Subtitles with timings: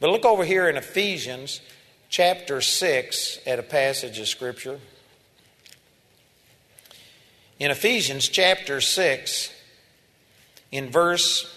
[0.00, 1.60] But look over here in Ephesians
[2.08, 4.78] chapter 6 at a passage of Scripture.
[7.58, 9.52] In Ephesians chapter 6,
[10.70, 11.52] in verse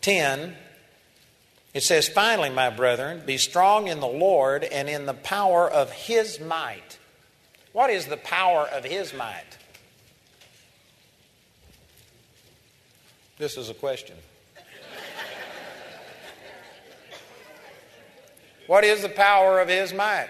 [0.00, 0.56] 10,
[1.72, 5.92] it says, Finally, my brethren, be strong in the Lord and in the power of
[5.92, 6.98] his might.
[7.72, 9.58] What is the power of his might?
[13.38, 14.16] This is a question.
[18.66, 20.28] What is the power of his might?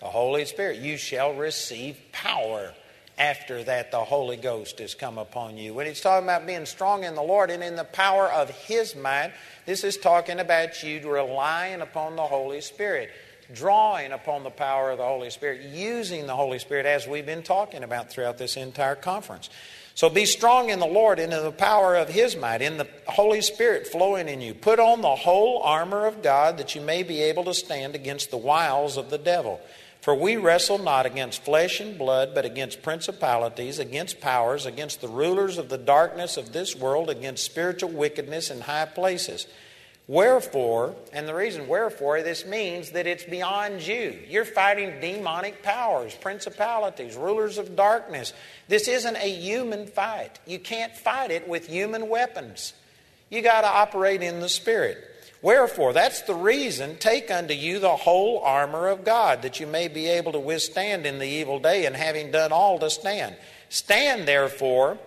[0.00, 0.78] The Holy Spirit.
[0.78, 2.74] You shall receive power
[3.16, 5.72] after that the Holy Ghost has come upon you.
[5.74, 8.96] When he's talking about being strong in the Lord and in the power of his
[8.96, 9.32] might,
[9.66, 13.10] this is talking about you relying upon the Holy Spirit,
[13.52, 17.42] drawing upon the power of the Holy Spirit, using the Holy Spirit as we've been
[17.42, 19.48] talking about throughout this entire conference.
[19.94, 22.88] So be strong in the Lord and in the power of his might, in the
[23.06, 24.52] Holy Spirit flowing in you.
[24.52, 28.32] Put on the whole armor of God that you may be able to stand against
[28.32, 29.60] the wiles of the devil.
[30.00, 35.08] For we wrestle not against flesh and blood, but against principalities, against powers, against the
[35.08, 39.46] rulers of the darkness of this world, against spiritual wickedness in high places.
[40.06, 44.18] Wherefore, and the reason wherefore, this means that it's beyond you.
[44.28, 48.34] You're fighting demonic powers, principalities, rulers of darkness.
[48.68, 50.40] This isn't a human fight.
[50.46, 52.74] You can't fight it with human weapons.
[53.30, 54.98] You got to operate in the Spirit.
[55.40, 59.88] Wherefore, that's the reason, take unto you the whole armor of God, that you may
[59.88, 63.36] be able to withstand in the evil day, and having done all to stand.
[63.70, 64.98] Stand therefore,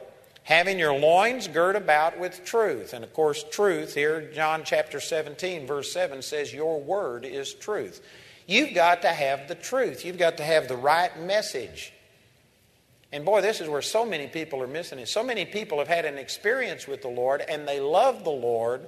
[0.47, 2.93] having your loins girt about with truth.
[2.93, 8.01] And of course, truth here, John chapter 17, verse 7 says, Your word is truth.
[8.45, 11.91] You've got to have the truth, you've got to have the right message.
[13.11, 15.09] And boy, this is where so many people are missing it.
[15.09, 18.87] So many people have had an experience with the Lord and they love the Lord,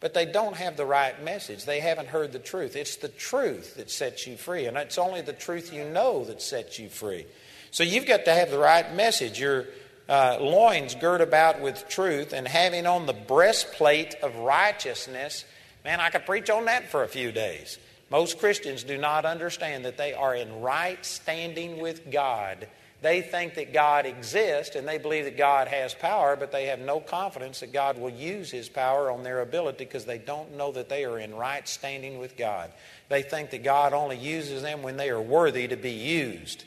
[0.00, 1.66] but they don't have the right message.
[1.66, 2.74] They haven't heard the truth.
[2.74, 6.42] It's the truth that sets you free, and it's only the truth you know that
[6.42, 7.26] sets you free.
[7.70, 9.38] So you've got to have the right message.
[9.38, 9.66] Your
[10.10, 15.46] uh, loins girt about with truth, and having on the breastplate of righteousness.
[15.86, 17.78] Man, I could preach on that for a few days.
[18.10, 22.66] Most Christians do not understand that they are in right standing with God
[23.02, 26.80] they think that God exists and they believe that God has power, but they have
[26.80, 30.70] no confidence that God will use His power on their ability because they don't know
[30.72, 32.70] that they are in right standing with God.
[33.08, 36.64] They think that God only uses them when they are worthy to be used.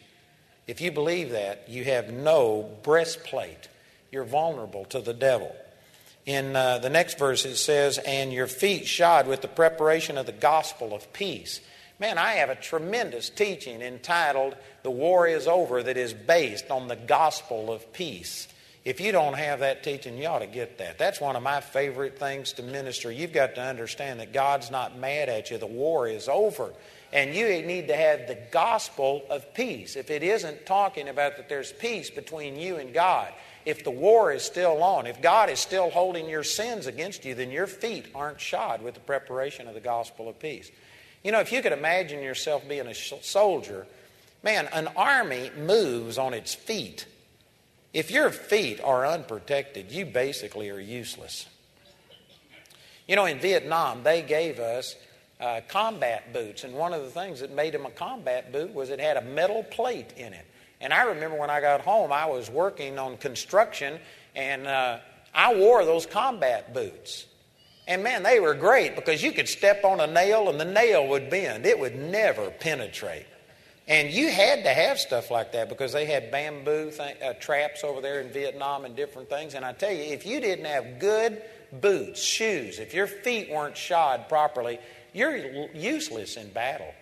[0.67, 3.67] If you believe that, you have no breastplate.
[4.11, 5.55] You're vulnerable to the devil.
[6.25, 10.25] In uh, the next verse, it says, And your feet shod with the preparation of
[10.25, 11.59] the gospel of peace.
[11.99, 16.87] Man, I have a tremendous teaching entitled The War is Over that is based on
[16.87, 18.47] the gospel of peace.
[18.85, 20.97] If you don't have that teaching, you ought to get that.
[20.97, 23.11] That's one of my favorite things to minister.
[23.11, 26.73] You've got to understand that God's not mad at you, the war is over.
[27.13, 29.95] And you need to have the gospel of peace.
[29.95, 33.31] If it isn't talking about that there's peace between you and God,
[33.65, 37.35] if the war is still on, if God is still holding your sins against you,
[37.35, 40.71] then your feet aren't shod with the preparation of the gospel of peace.
[41.23, 43.85] You know, if you could imagine yourself being a soldier,
[44.41, 47.05] man, an army moves on its feet.
[47.93, 51.45] If your feet are unprotected, you basically are useless.
[53.07, 54.95] You know, in Vietnam, they gave us
[55.43, 58.89] uh, combat boots, and one of the things that made them a combat boot was
[58.89, 60.45] it had a metal plate in it.
[60.79, 63.99] And I remember when I got home, I was working on construction,
[64.35, 64.99] and uh,
[65.35, 67.25] I wore those combat boots.
[67.87, 71.05] And man, they were great because you could step on a nail and the nail
[71.09, 71.65] would bend.
[71.65, 73.25] It would never penetrate.
[73.87, 77.83] And you had to have stuff like that because they had bamboo th- uh, traps
[77.83, 79.55] over there in Vietnam and different things.
[79.55, 81.41] And I tell you, if you didn't have good
[81.81, 84.79] boots, shoes, if your feet weren't shod properly,
[85.13, 86.93] you're useless in battle.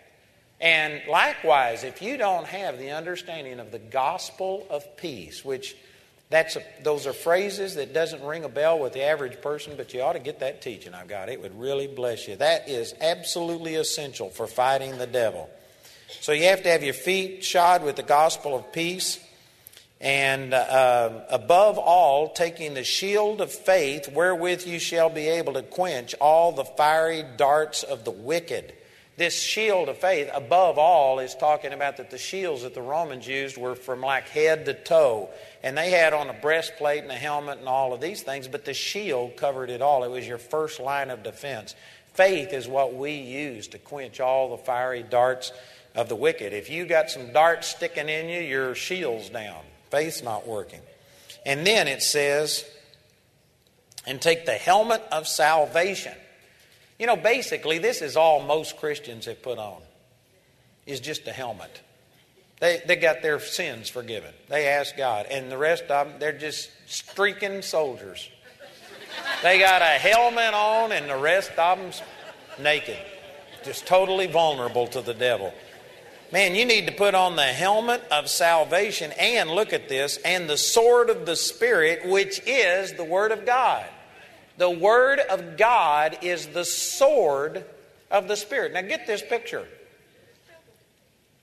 [0.59, 5.75] And likewise, if you don't have the understanding of the gospel of peace, which
[6.29, 9.93] that's a, those are phrases that doesn't ring a bell with the average person, but
[9.93, 11.29] you ought to get that teaching I've got.
[11.29, 12.35] It would really bless you.
[12.37, 15.49] That is absolutely essential for fighting the devil.
[16.21, 19.19] So you have to have your feet shod with the gospel of peace,
[20.01, 25.61] and uh, above all, taking the shield of faith, wherewith you shall be able to
[25.61, 28.73] quench all the fiery darts of the wicked.
[29.17, 33.27] This shield of faith, above all, is talking about that the shields that the Romans
[33.27, 35.29] used were from like head to toe.
[35.61, 38.65] And they had on a breastplate and a helmet and all of these things, but
[38.65, 40.03] the shield covered it all.
[40.03, 41.75] It was your first line of defense.
[42.15, 45.51] Faith is what we use to quench all the fiery darts
[45.93, 46.53] of the wicked.
[46.53, 49.61] If you got some darts sticking in you, your shield's down.
[49.91, 50.81] Faith's not working.
[51.45, 52.65] And then it says,
[54.07, 56.13] and take the helmet of salvation.
[56.97, 59.81] You know, basically, this is all most Christians have put on,
[60.85, 61.81] is just a helmet.
[62.59, 64.31] They, they got their sins forgiven.
[64.47, 65.25] They ask God.
[65.31, 68.29] And the rest of them, they're just streaking soldiers.
[69.41, 72.01] They got a helmet on, and the rest of them's
[72.59, 72.97] naked,
[73.63, 75.53] just totally vulnerable to the devil.
[76.31, 80.49] Man, you need to put on the helmet of salvation and look at this, and
[80.49, 83.85] the sword of the Spirit, which is the Word of God.
[84.57, 87.65] The Word of God is the sword
[88.09, 88.71] of the Spirit.
[88.71, 89.67] Now get this picture.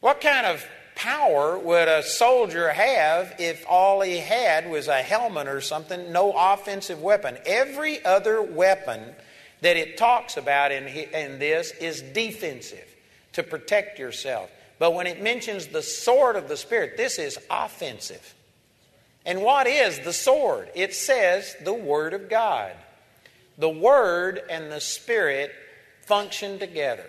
[0.00, 0.64] What kind of
[0.94, 6.32] power would a soldier have if all he had was a helmet or something, no
[6.32, 7.36] offensive weapon?
[7.44, 9.14] Every other weapon
[9.60, 12.88] that it talks about in, in this is defensive,
[13.34, 14.50] to protect yourself.
[14.78, 18.34] But when it mentions the sword of the Spirit, this is offensive.
[19.26, 20.70] And what is the sword?
[20.74, 22.72] It says the Word of God.
[23.58, 25.52] The Word and the Spirit
[26.02, 27.04] function together.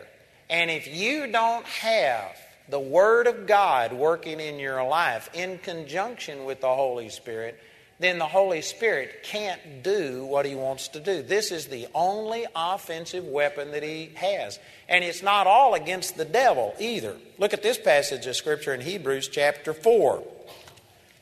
[0.49, 2.35] And if you don't have
[2.69, 7.59] the Word of God working in your life in conjunction with the Holy Spirit,
[7.99, 11.21] then the Holy Spirit can't do what He wants to do.
[11.21, 14.57] This is the only offensive weapon that He has.
[14.87, 17.17] And it's not all against the devil either.
[17.37, 20.23] Look at this passage of Scripture in Hebrews chapter 4.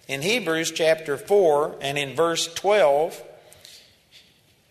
[0.07, 3.23] In Hebrews chapter 4 and in verse 12,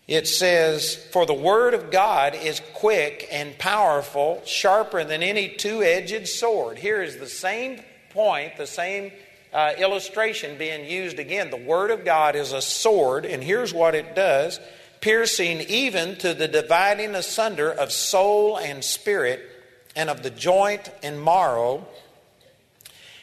[0.07, 5.83] it says, For the word of God is quick and powerful, sharper than any two
[5.83, 6.77] edged sword.
[6.77, 9.11] Here is the same point, the same
[9.53, 11.49] uh, illustration being used again.
[11.49, 14.59] The Word of God is a sword, and here's what it does
[14.99, 19.39] piercing even to the dividing asunder of soul and spirit,
[19.95, 21.87] and of the joint and marrow,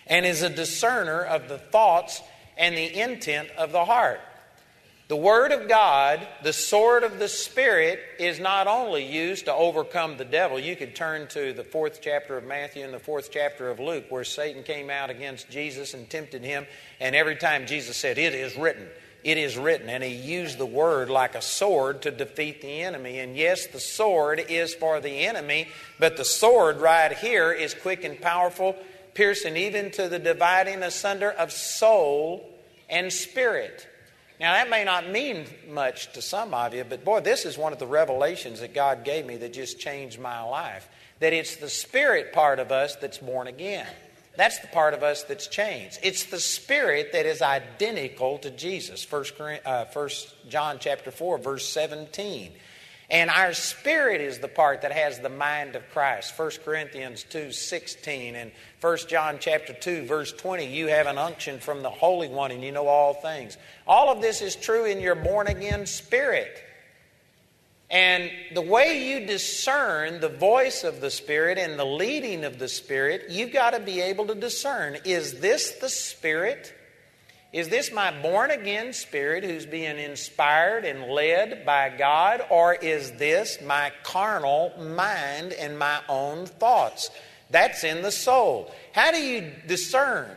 [0.06, 2.20] and is a discerner of the thoughts
[2.56, 4.20] and the intent of the heart.
[5.06, 10.16] The Word of God, the sword of the Spirit, is not only used to overcome
[10.16, 10.58] the devil.
[10.58, 14.06] You could turn to the fourth chapter of Matthew and the fourth chapter of Luke,
[14.08, 16.66] where Satan came out against Jesus and tempted him.
[17.00, 18.88] And every time Jesus said, It is written,
[19.22, 19.90] it is written.
[19.90, 23.18] And he used the Word like a sword to defeat the enemy.
[23.18, 25.68] And yes, the sword is for the enemy,
[25.98, 28.74] but the sword right here is quick and powerful,
[29.12, 32.50] piercing even to the dividing asunder of soul
[32.88, 33.86] and spirit
[34.40, 37.72] now, that may not mean much to some of you, but boy, this is one
[37.72, 40.88] of the revelations that God gave me that just changed my life.
[41.20, 43.86] That it's the spirit part of us that's born again.
[44.36, 46.00] That's the part of us that's changed.
[46.02, 49.04] It's the spirit that is identical to Jesus.
[49.04, 49.84] First, uh,
[50.48, 52.52] John chapter 4, verse 17.
[53.10, 56.36] And our spirit is the part that has the mind of Christ.
[56.36, 58.50] 1 Corinthians 2 16 and
[58.84, 60.66] 1 John chapter 2, verse 20.
[60.66, 63.56] You have an unction from the Holy One and you know all things.
[63.86, 66.62] All of this is true in your born again spirit.
[67.88, 72.68] And the way you discern the voice of the Spirit and the leading of the
[72.68, 76.74] Spirit, you've got to be able to discern is this the Spirit?
[77.54, 83.12] Is this my born again spirit who's being inspired and led by God, or is
[83.12, 87.10] this my carnal mind and my own thoughts?
[87.54, 88.74] That's in the soul.
[88.90, 90.28] How do you discern?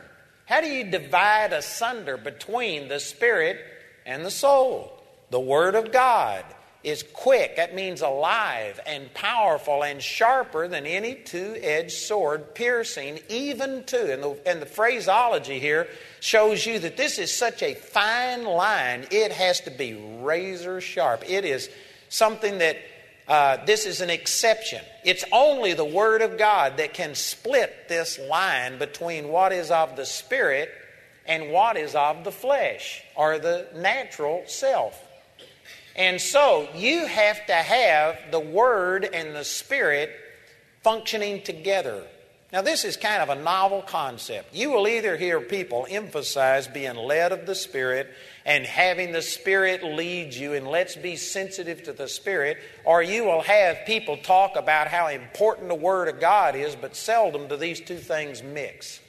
[0.46, 3.58] How do you divide asunder between the spirit
[4.06, 4.92] and the soul?
[5.30, 6.44] The Word of God
[6.84, 7.56] is quick.
[7.56, 14.12] That means alive and powerful and sharper than any two edged sword, piercing even to.
[14.12, 15.88] And the, and the phraseology here
[16.20, 21.28] shows you that this is such a fine line, it has to be razor sharp.
[21.28, 21.68] It is
[22.10, 22.76] something that
[23.28, 24.82] uh, this is an exception.
[25.04, 29.96] It's only the Word of God that can split this line between what is of
[29.96, 30.70] the Spirit
[31.26, 34.98] and what is of the flesh or the natural self.
[35.94, 40.10] And so you have to have the Word and the Spirit
[40.82, 42.06] functioning together.
[42.50, 44.54] Now, this is kind of a novel concept.
[44.54, 48.08] You will either hear people emphasize being led of the Spirit
[48.46, 53.24] and having the Spirit lead you, and let's be sensitive to the Spirit, or you
[53.24, 57.56] will have people talk about how important the Word of God is, but seldom do
[57.58, 59.00] these two things mix.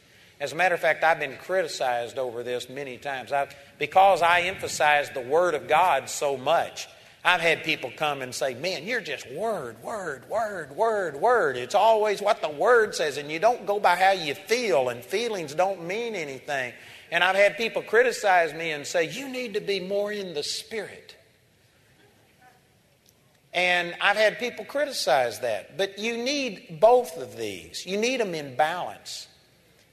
[0.42, 3.32] As a matter of fact, I've been criticized over this many times.
[3.32, 6.90] I've, because I emphasize the Word of God so much,
[7.24, 11.58] I've had people come and say, Man, you're just word, word, word, word, word.
[11.58, 15.04] It's always what the Word says, and you don't go by how you feel, and
[15.04, 16.74] feelings don't mean anything.
[17.12, 20.44] And I've had people criticize me and say, You need to be more in the
[20.44, 21.16] Spirit.
[23.52, 25.76] And I've had people criticize that.
[25.76, 29.28] But you need both of these, you need them in balance.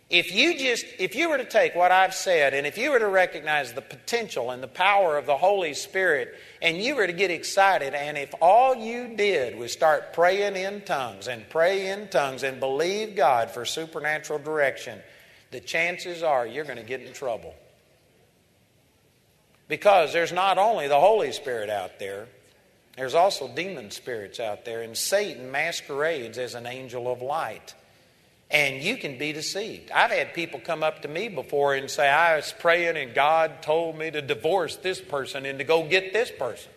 [0.08, 3.00] If you just, if you were to take what I've said and if you were
[3.00, 7.12] to recognize the potential and the power of the Holy Spirit and you were to
[7.12, 12.08] get excited and if all you did was start praying in tongues and pray in
[12.08, 15.00] tongues and believe God for supernatural direction,
[15.50, 17.54] the chances are you're going to get in trouble.
[19.68, 22.28] Because there's not only the Holy Spirit out there,
[22.96, 27.74] there's also demon spirits out there, and Satan masquerades as an angel of light.
[28.50, 29.90] And you can be deceived.
[29.90, 33.62] I've had people come up to me before and say, I was praying and God
[33.62, 36.70] told me to divorce this person and to go get this person.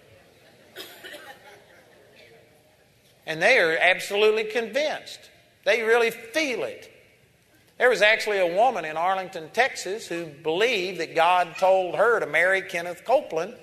[3.28, 5.20] and they are absolutely convinced.
[5.64, 6.92] They really feel it.
[7.78, 12.26] There was actually a woman in Arlington, Texas, who believed that God told her to
[12.26, 13.54] marry Kenneth Copeland.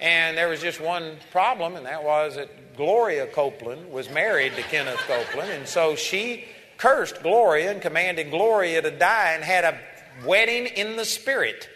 [0.00, 4.62] And there was just one problem, and that was that Gloria Copeland was married to
[4.62, 5.50] Kenneth Copeland.
[5.50, 6.44] And so she
[6.78, 9.78] cursed Gloria and commanded Gloria to die and had a
[10.24, 11.68] wedding in the spirit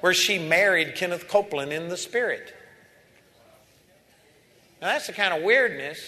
[0.00, 2.54] where she married Kenneth Copeland in the spirit.
[4.80, 5.98] Now, that's the kind of weirdness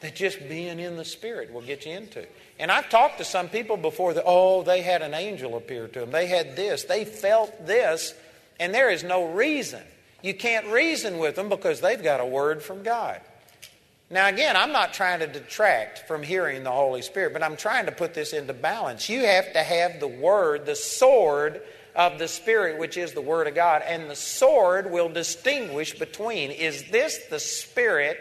[0.00, 2.26] that just being in the spirit will get you into.
[2.58, 6.00] And I've talked to some people before that, oh, they had an angel appear to
[6.00, 6.10] them.
[6.10, 6.84] They had this.
[6.84, 8.14] They felt this.
[8.60, 9.82] And there is no reason.
[10.22, 13.20] You can't reason with them because they've got a word from God.
[14.14, 17.86] Now, again, I'm not trying to detract from hearing the Holy Spirit, but I'm trying
[17.86, 19.08] to put this into balance.
[19.08, 21.60] You have to have the word, the sword
[21.96, 23.82] of the Spirit, which is the Word of God.
[23.84, 28.18] And the sword will distinguish between is this the Spirit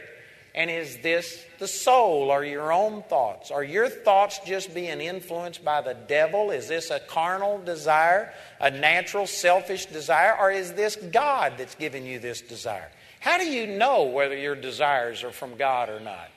[0.56, 3.52] and is this the soul or your own thoughts?
[3.52, 6.50] Are your thoughts just being influenced by the devil?
[6.50, 12.04] Is this a carnal desire, a natural, selfish desire, or is this God that's giving
[12.04, 12.90] you this desire?
[13.24, 16.30] How do you know whether your desires are from God or not?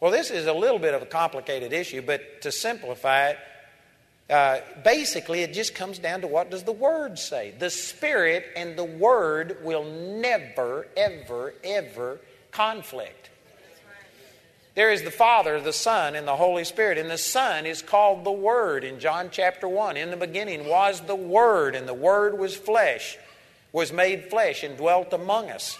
[0.00, 3.38] Well, this is a little bit of a complicated issue, but to simplify it,
[4.30, 7.52] uh, basically, it just comes down to what does the Word say?
[7.58, 12.18] The Spirit and the Word will never, ever, ever
[12.50, 13.28] conflict.
[14.74, 16.96] There is the Father, the Son, and the Holy Spirit.
[16.96, 19.98] And the Son is called the Word in John chapter 1.
[19.98, 23.18] In the beginning was the Word, and the Word was flesh,
[23.70, 25.76] was made flesh, and dwelt among us.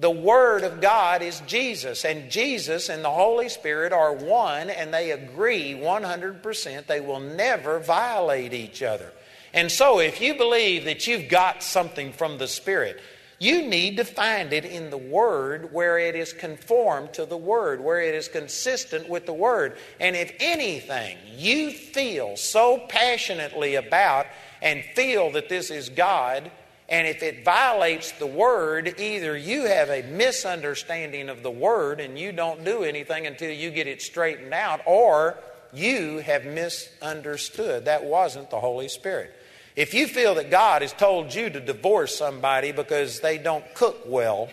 [0.00, 4.94] The Word of God is Jesus, and Jesus and the Holy Spirit are one, and
[4.94, 6.86] they agree 100%.
[6.86, 9.12] They will never violate each other.
[9.52, 12.98] And so, if you believe that you've got something from the Spirit,
[13.38, 17.82] you need to find it in the Word where it is conformed to the Word,
[17.82, 19.76] where it is consistent with the Word.
[19.98, 24.26] And if anything you feel so passionately about
[24.62, 26.50] and feel that this is God,
[26.90, 32.18] and if it violates the Word, either you have a misunderstanding of the Word and
[32.18, 35.38] you don't do anything until you get it straightened out, or
[35.72, 37.84] you have misunderstood.
[37.84, 39.32] That wasn't the Holy Spirit.
[39.76, 44.02] If you feel that God has told you to divorce somebody because they don't cook
[44.04, 44.48] well,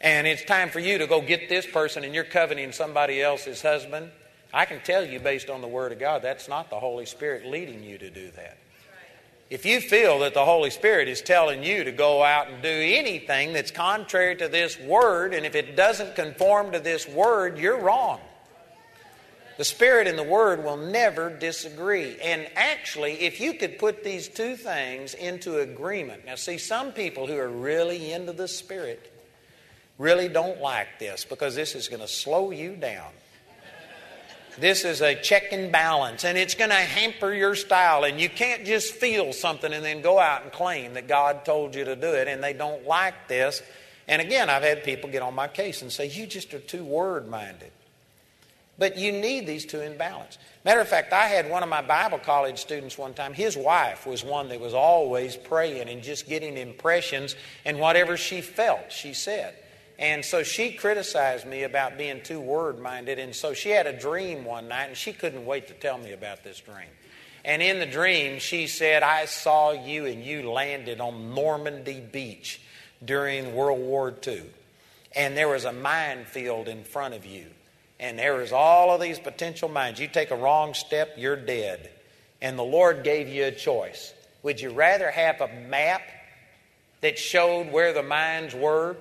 [0.00, 3.60] and it's time for you to go get this person and you're coveting somebody else's
[3.60, 4.08] husband,
[4.54, 7.44] I can tell you based on the Word of God, that's not the Holy Spirit
[7.44, 8.58] leading you to do that.
[9.52, 12.70] If you feel that the Holy Spirit is telling you to go out and do
[12.70, 17.78] anything that's contrary to this Word, and if it doesn't conform to this Word, you're
[17.78, 18.18] wrong.
[19.58, 22.16] The Spirit and the Word will never disagree.
[22.22, 26.24] And actually, if you could put these two things into agreement.
[26.24, 29.12] Now, see, some people who are really into the Spirit
[29.98, 33.10] really don't like this because this is going to slow you down.
[34.58, 38.04] This is a check and balance, and it's going to hamper your style.
[38.04, 41.74] And you can't just feel something and then go out and claim that God told
[41.74, 43.62] you to do it, and they don't like this.
[44.06, 46.84] And again, I've had people get on my case and say, You just are too
[46.84, 47.70] word minded.
[48.78, 50.38] But you need these two in balance.
[50.64, 53.32] Matter of fact, I had one of my Bible college students one time.
[53.32, 58.40] His wife was one that was always praying and just getting impressions, and whatever she
[58.40, 59.54] felt, she said.
[59.98, 63.18] And so she criticized me about being too word minded.
[63.18, 66.12] And so she had a dream one night, and she couldn't wait to tell me
[66.12, 66.88] about this dream.
[67.44, 72.60] And in the dream, she said, I saw you and you landed on Normandy Beach
[73.04, 74.44] during World War II.
[75.14, 77.46] And there was a minefield in front of you
[78.02, 80.00] and there is all of these potential mines.
[80.00, 81.88] You take a wrong step, you're dead.
[82.42, 84.12] And the Lord gave you a choice.
[84.42, 86.02] Would you rather have a map
[87.00, 88.96] that showed where the mines were,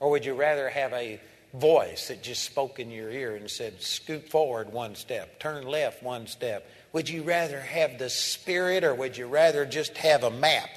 [0.00, 1.20] or would you rather have a
[1.54, 6.02] voice that just spoke in your ear and said, scoot forward one step, turn left
[6.02, 6.68] one step?
[6.92, 10.68] Would you rather have the Spirit, or would you rather just have a map?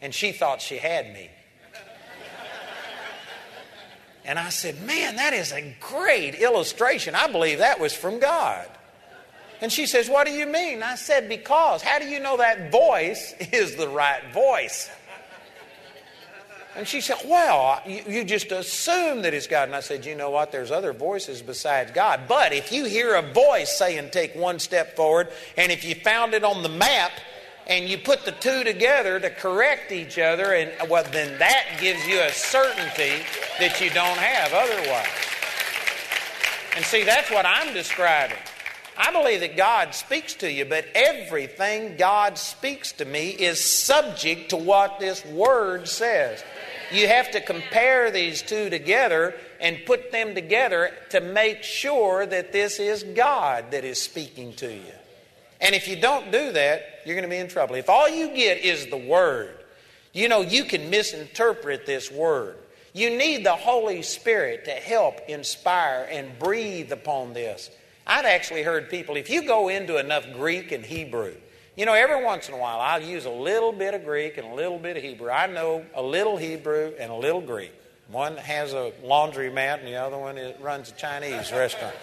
[0.00, 1.30] And she thought she had me.
[4.24, 7.14] And I said, Man, that is a great illustration.
[7.14, 8.68] I believe that was from God.
[9.60, 10.82] And she says, What do you mean?
[10.82, 11.82] I said, Because.
[11.82, 14.90] How do you know that voice is the right voice?
[16.80, 19.64] And she said, Well, you, you, just assume that it's God.
[19.68, 20.50] And I said, You know what?
[20.50, 22.22] There's other voices besides God.
[22.26, 26.32] But if you hear a voice saying, Take one step forward, and if you found
[26.32, 27.12] it on the map,
[27.66, 32.06] and you put the two together to correct each other, and well, then that gives
[32.06, 33.26] you a certainty
[33.58, 35.06] that you don't have otherwise.
[36.76, 38.38] And see, that's what I'm describing.
[38.96, 44.48] I believe that God speaks to you, but everything God speaks to me is subject
[44.50, 46.42] to what this Word says.
[46.92, 52.52] You have to compare these two together and put them together to make sure that
[52.52, 54.92] this is God that is speaking to you.
[55.60, 57.74] And if you don't do that, you're going to be in trouble.
[57.76, 59.56] If all you get is the Word,
[60.12, 62.56] you know, you can misinterpret this Word.
[62.92, 67.70] You need the Holy Spirit to help inspire and breathe upon this.
[68.06, 71.34] I've actually heard people, if you go into enough Greek and Hebrew,
[71.80, 74.46] you know, every once in a while I'll use a little bit of Greek and
[74.46, 75.30] a little bit of Hebrew.
[75.30, 77.72] I know a little Hebrew and a little Greek.
[78.08, 81.96] One has a laundry mat and the other one runs a Chinese restaurant.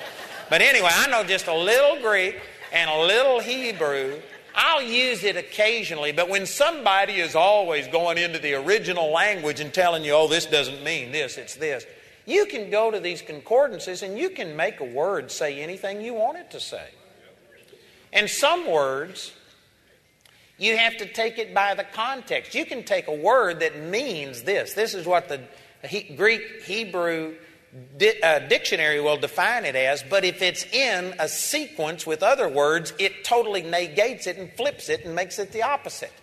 [0.49, 2.41] But anyway, I know just a little Greek
[2.73, 4.19] and a little Hebrew.
[4.55, 9.71] I'll use it occasionally, but when somebody is always going into the original language and
[9.71, 11.85] telling you, oh, this doesn't mean this, it's this,
[12.25, 16.15] you can go to these concordances and you can make a word say anything you
[16.15, 16.87] want it to say.
[18.11, 19.33] And some words,
[20.57, 22.55] you have to take it by the context.
[22.55, 24.73] You can take a word that means this.
[24.73, 25.41] This is what the
[26.15, 27.35] Greek Hebrew
[27.97, 32.49] di- uh, dictionary will define it as, but if it's in a sequence with other
[32.49, 36.13] words, it totally negates it and flips it and makes it the opposite.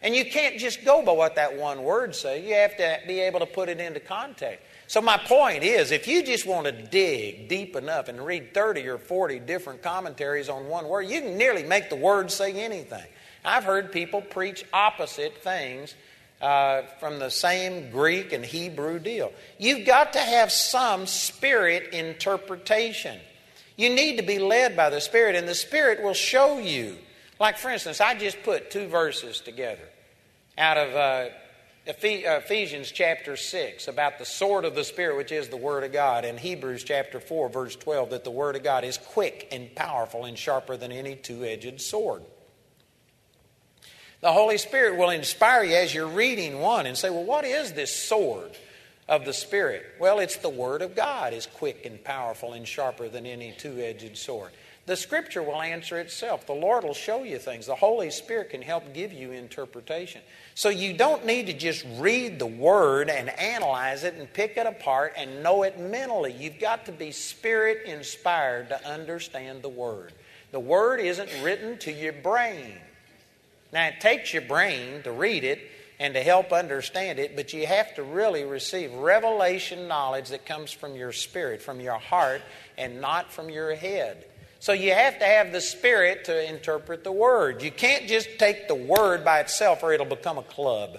[0.00, 2.44] And you can't just go by what that one word says.
[2.44, 4.62] You have to be able to put it into context.
[4.86, 8.86] So my point is, if you just want to dig deep enough and read 30
[8.86, 13.04] or 40 different commentaries on one word, you can nearly make the word say anything.
[13.44, 15.94] I've heard people preach opposite things
[16.40, 19.32] uh, from the same Greek and Hebrew deal.
[19.58, 23.18] You've got to have some spirit interpretation.
[23.76, 26.98] You need to be led by the Spirit, and the Spirit will show you.
[27.38, 29.88] Like, for instance, I just put two verses together
[30.58, 31.28] out of uh,
[31.86, 36.24] Ephesians chapter 6 about the sword of the Spirit, which is the Word of God,
[36.24, 40.24] and Hebrews chapter 4, verse 12, that the Word of God is quick and powerful
[40.24, 42.22] and sharper than any two edged sword.
[44.20, 47.72] The Holy Spirit will inspire you as you're reading one and say, well, what is
[47.72, 48.50] this sword
[49.08, 49.86] of the Spirit?
[50.00, 53.78] Well, it's the Word of God, is quick and powerful and sharper than any two
[53.78, 54.50] edged sword.
[54.86, 56.46] The Scripture will answer itself.
[56.46, 57.66] The Lord will show you things.
[57.66, 60.22] The Holy Spirit can help give you interpretation.
[60.54, 64.66] So you don't need to just read the Word and analyze it and pick it
[64.66, 66.32] apart and know it mentally.
[66.32, 70.12] You've got to be Spirit inspired to understand the Word.
[70.50, 72.80] The Word isn't written to your brain.
[73.72, 75.60] Now, it takes your brain to read it
[75.98, 80.72] and to help understand it, but you have to really receive revelation knowledge that comes
[80.72, 82.40] from your spirit, from your heart,
[82.76, 84.24] and not from your head.
[84.60, 87.62] So you have to have the spirit to interpret the word.
[87.62, 90.98] You can't just take the word by itself or it'll become a club.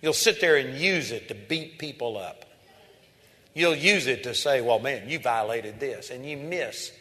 [0.00, 2.44] You'll sit there and use it to beat people up.
[3.54, 6.92] You'll use it to say, well, man, you violated this, and you miss.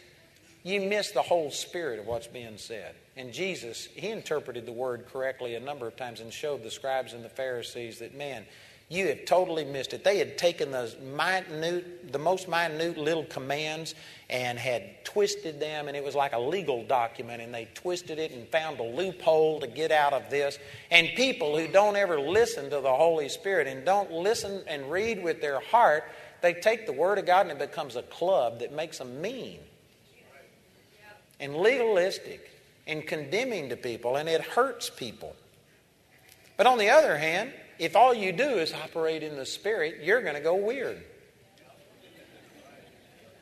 [0.67, 2.93] You miss the whole spirit of what's being said.
[3.15, 7.13] And Jesus, he interpreted the word correctly a number of times and showed the scribes
[7.13, 8.45] and the Pharisees that, man,
[8.89, 10.03] you have totally missed it.
[10.03, 13.95] They had taken the minute, the most minute little commands
[14.29, 18.31] and had twisted them, and it was like a legal document, and they twisted it
[18.33, 20.59] and found a loophole to get out of this.
[20.91, 25.23] And people who don't ever listen to the Holy Spirit and don't listen and read
[25.23, 26.03] with their heart,
[26.41, 29.59] they take the Word of God and it becomes a club that makes them mean
[31.39, 32.49] and legalistic
[32.85, 35.35] and condemning to people, and it hurts people.
[36.55, 40.21] But on the other hand, if all you do is operate in the Spirit, you're
[40.21, 41.01] going to go weird.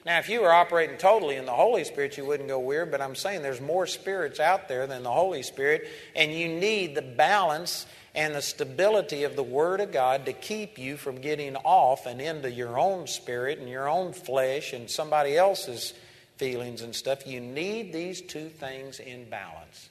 [0.06, 3.02] Now, if you were operating totally in the Holy Spirit, you wouldn't go weird, but
[3.02, 7.02] I'm saying there's more spirits out there than the Holy Spirit, and you need the
[7.02, 12.06] balance and the stability of the Word of God to keep you from getting off
[12.06, 15.94] and into your own spirit and your own flesh and somebody else's
[16.38, 17.26] feelings and stuff.
[17.26, 19.90] You need these two things in balance.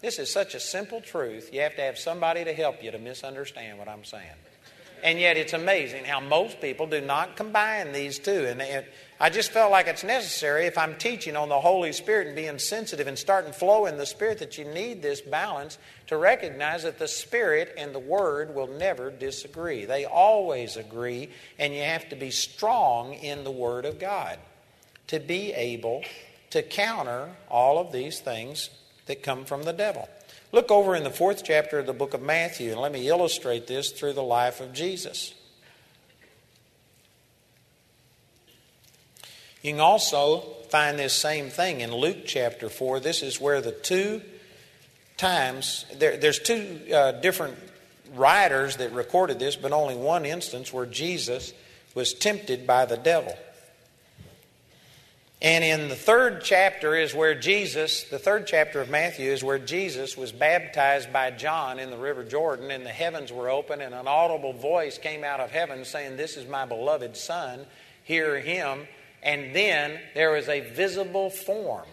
[0.00, 1.50] This is such a simple truth.
[1.52, 4.26] You have to have somebody to help you to misunderstand what I'm saying.
[5.04, 8.46] And yet, it's amazing how most people do not combine these two.
[8.46, 12.28] And it, I just felt like it's necessary if I'm teaching on the Holy Spirit
[12.28, 16.16] and being sensitive and starting flow in the Spirit that you need this balance to
[16.16, 19.86] recognize that the Spirit and the Word will never disagree.
[19.86, 24.38] They always agree, and you have to be strong in the Word of God
[25.08, 26.02] to be able
[26.50, 28.70] to counter all of these things
[29.06, 30.08] that come from the devil.
[30.52, 33.66] Look over in the fourth chapter of the book of Matthew, and let me illustrate
[33.66, 35.34] this through the life of Jesus.
[39.62, 43.00] You can also find this same thing in Luke chapter 4.
[43.00, 44.20] This is where the two
[45.16, 47.56] times, there, there's two uh, different
[48.14, 51.54] writers that recorded this, but only one instance where Jesus
[51.94, 53.36] was tempted by the devil.
[55.42, 59.58] And in the third chapter is where Jesus, the third chapter of Matthew is where
[59.58, 63.92] Jesus was baptized by John in the River Jordan, and the heavens were open, and
[63.92, 67.66] an audible voice came out of heaven saying, This is my beloved Son,
[68.04, 68.86] hear him.
[69.20, 71.88] And then there was a visible form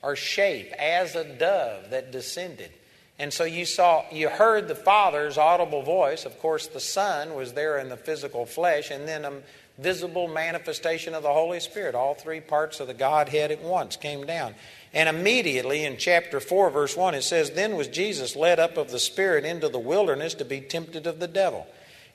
[0.00, 2.70] or shape as a dove that descended.
[3.18, 6.24] And so you saw, you heard the Father's audible voice.
[6.24, 9.32] Of course, the Son was there in the physical flesh, and then a
[9.78, 11.94] visible manifestation of the Holy Spirit.
[11.94, 14.54] All three parts of the Godhead at once came down.
[14.94, 18.90] And immediately in chapter 4, verse 1, it says, Then was Jesus led up of
[18.90, 21.66] the Spirit into the wilderness to be tempted of the devil.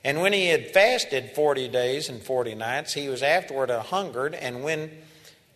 [0.04, 4.34] And when he had fasted 40 days and 40 nights, he was afterward a hungered.
[4.34, 4.90] And when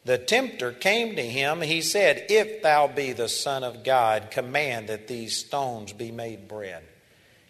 [0.05, 4.88] the tempter came to him, he said, If thou be the Son of God, command
[4.88, 6.85] that these stones be made bread.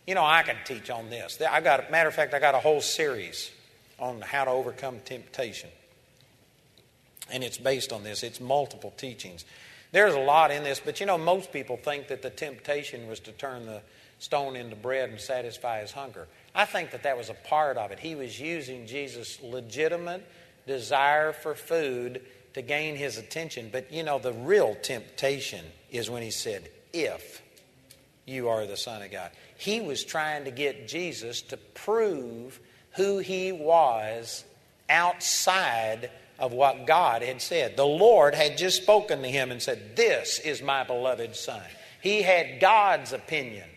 [0.07, 1.39] You know, I can teach on this.
[1.43, 3.51] I got, matter of fact, I got a whole series
[3.99, 5.71] on how to overcome temptation.
[7.31, 9.45] And it's based on this, it's multiple teachings.
[9.93, 13.21] There's a lot in this, but you know, most people think that the temptation was
[13.21, 13.83] to turn the
[14.19, 16.27] stone into bread and satisfy his hunger.
[16.55, 17.99] I think that that was a part of it.
[17.99, 20.27] He was using Jesus' legitimate
[20.67, 22.23] desire for food
[22.55, 23.69] to gain his attention.
[23.71, 27.43] But you know, the real temptation is when he said, If
[28.27, 29.31] you are the Son of God.
[29.57, 32.61] He was trying to get Jesus to prove
[32.97, 34.45] who he was
[34.89, 37.77] outside of what God had said.
[37.77, 41.63] The Lord had just spoken to him and said, This is my beloved Son.
[42.01, 43.69] He had God's opinion.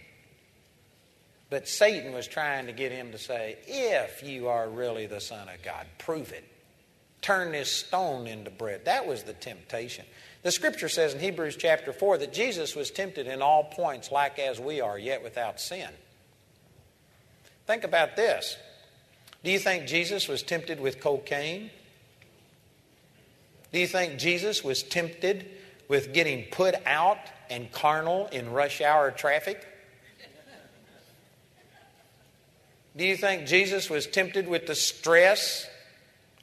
[1.50, 5.48] But Satan was trying to get him to say, If you are really the Son
[5.50, 6.46] of God, prove it.
[7.22, 8.86] Turn this stone into bread.
[8.86, 10.06] That was the temptation.
[10.42, 14.40] The scripture says in Hebrews chapter 4 that Jesus was tempted in all points like
[14.40, 15.90] as we are, yet without sin.
[17.68, 18.58] Think about this.
[19.44, 21.72] Do you think Jesus was tempted with cocaine?
[23.72, 25.50] Do you think Jesus was tempted
[25.88, 29.66] with getting put out and carnal in rush hour traffic?
[32.98, 35.68] Do you think Jesus was tempted with the stress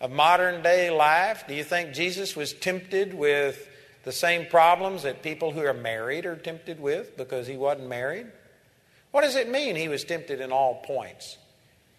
[0.01, 1.45] of modern day life?
[1.47, 3.69] Do you think Jesus was tempted with
[4.05, 8.29] the same problems that people who are married are tempted with because he wasn't married?
[9.11, 11.37] What does it mean he was tempted in all points?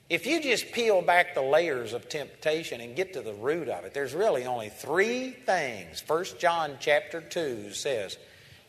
[0.09, 3.83] If you just peel back the layers of temptation and get to the root of
[3.83, 5.99] it, there's really only three things.
[5.99, 8.17] First John chapter 2 says,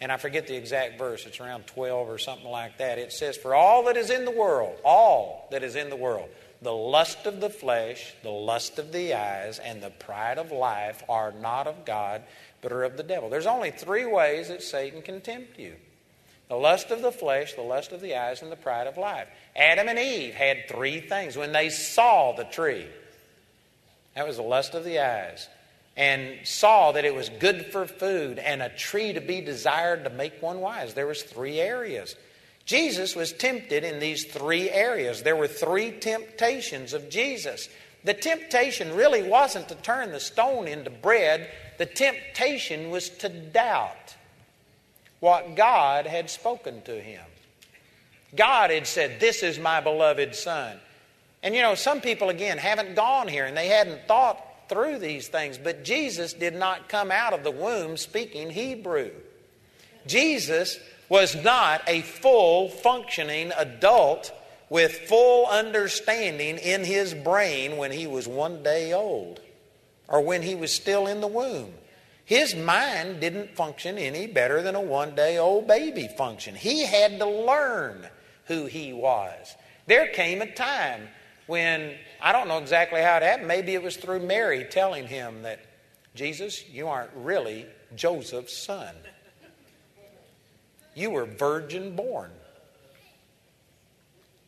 [0.00, 2.98] and I forget the exact verse, it's around 12 or something like that.
[2.98, 6.28] It says, For all that is in the world, all that is in the world,
[6.60, 11.04] the lust of the flesh, the lust of the eyes, and the pride of life
[11.08, 12.22] are not of God,
[12.62, 13.30] but are of the devil.
[13.30, 15.76] There's only three ways that Satan can tempt you
[16.48, 19.28] the lust of the flesh, the lust of the eyes, and the pride of life.
[19.54, 22.86] Adam and Eve had three things when they saw the tree.
[24.14, 25.48] That was the lust of the eyes.
[25.96, 30.10] And saw that it was good for food and a tree to be desired to
[30.10, 30.94] make one wise.
[30.94, 32.14] There was three areas.
[32.64, 35.22] Jesus was tempted in these three areas.
[35.22, 37.68] There were three temptations of Jesus.
[38.04, 44.16] The temptation really wasn't to turn the stone into bread, the temptation was to doubt
[45.20, 47.24] what God had spoken to him.
[48.36, 50.78] God had said, This is my beloved Son.
[51.42, 55.28] And you know, some people, again, haven't gone here and they hadn't thought through these
[55.28, 59.10] things, but Jesus did not come out of the womb speaking Hebrew.
[60.06, 60.78] Jesus
[61.08, 64.32] was not a full functioning adult
[64.68, 69.40] with full understanding in his brain when he was one day old
[70.06, 71.72] or when he was still in the womb.
[72.28, 76.58] His mind didn't function any better than a one day old baby functioned.
[76.58, 78.06] He had to learn
[78.44, 79.56] who he was.
[79.86, 81.08] There came a time
[81.46, 85.40] when, I don't know exactly how it happened, maybe it was through Mary telling him
[85.44, 85.60] that,
[86.14, 87.64] Jesus, you aren't really
[87.94, 88.94] Joseph's son.
[90.94, 92.30] You were virgin born.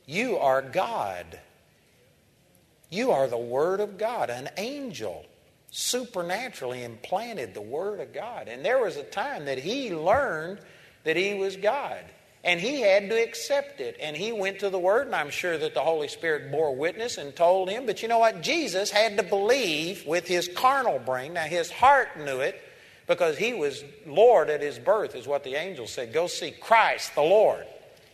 [0.04, 1.40] You are God.
[2.90, 5.24] You are the Word of God, an angel
[5.70, 8.48] supernaturally implanted the Word of God.
[8.48, 10.60] And there was a time that he learned
[11.04, 12.04] that he was God.
[12.42, 13.96] And he had to accept it.
[14.00, 17.18] And he went to the Word, and I'm sure that the Holy Spirit bore witness
[17.18, 17.86] and told him.
[17.86, 18.40] But you know what?
[18.40, 21.34] Jesus had to believe with his carnal brain.
[21.34, 22.60] Now, his heart knew it,
[23.06, 26.12] because he was Lord at his birth, is what the angel said.
[26.12, 27.66] Go see Christ the Lord.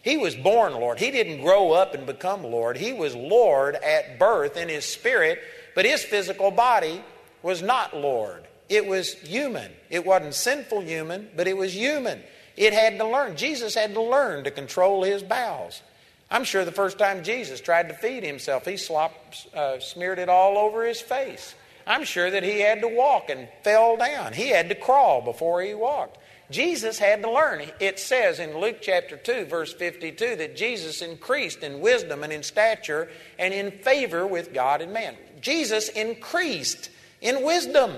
[0.03, 0.99] He was born Lord.
[0.99, 2.77] He didn't grow up and become Lord.
[2.77, 5.41] He was Lord at birth in his spirit,
[5.75, 7.03] but his physical body
[7.43, 8.47] was not Lord.
[8.69, 9.71] It was human.
[9.91, 12.23] It wasn't sinful human, but it was human.
[12.57, 13.37] It had to learn.
[13.37, 15.83] Jesus had to learn to control his bowels.
[16.31, 20.29] I'm sure the first time Jesus tried to feed himself, he slopped, uh, smeared it
[20.29, 21.55] all over his face.
[21.87, 24.33] I'm sure that he had to walk and fell down.
[24.33, 26.19] He had to crawl before he walked.
[26.51, 27.63] Jesus had to learn.
[27.81, 32.43] It says in Luke chapter 2, verse 52, that Jesus increased in wisdom and in
[32.43, 35.17] stature and in favor with God and man.
[35.41, 37.93] Jesus increased in wisdom.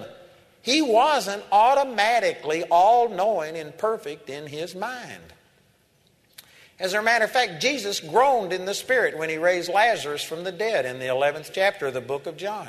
[0.62, 5.22] He wasn't automatically all knowing and perfect in his mind.
[6.80, 10.44] As a matter of fact, Jesus groaned in the Spirit when he raised Lazarus from
[10.44, 12.68] the dead in the 11th chapter of the book of John.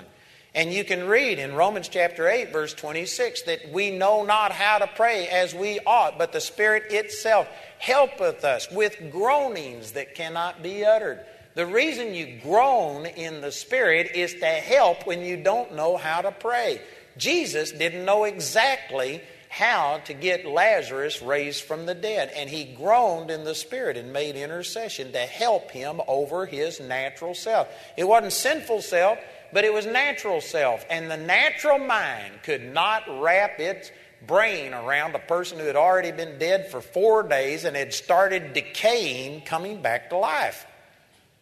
[0.56, 4.80] And you can read in Romans chapter 8, verse 26, that we know not how
[4.80, 10.64] to pray as we ought, but the Spirit itself helpeth us with groanings that cannot
[10.64, 11.24] be uttered.
[11.60, 16.22] The reason you groan in the Spirit is to help when you don't know how
[16.22, 16.80] to pray.
[17.18, 19.20] Jesus didn't know exactly
[19.50, 24.14] how to get Lazarus raised from the dead, and he groaned in the Spirit and
[24.14, 27.68] made intercession to help him over his natural self.
[27.98, 29.20] It wasn't sinful self,
[29.52, 30.86] but it was natural self.
[30.90, 33.92] And the natural mind could not wrap its
[34.26, 38.54] brain around a person who had already been dead for four days and had started
[38.54, 40.66] decaying, coming back to life.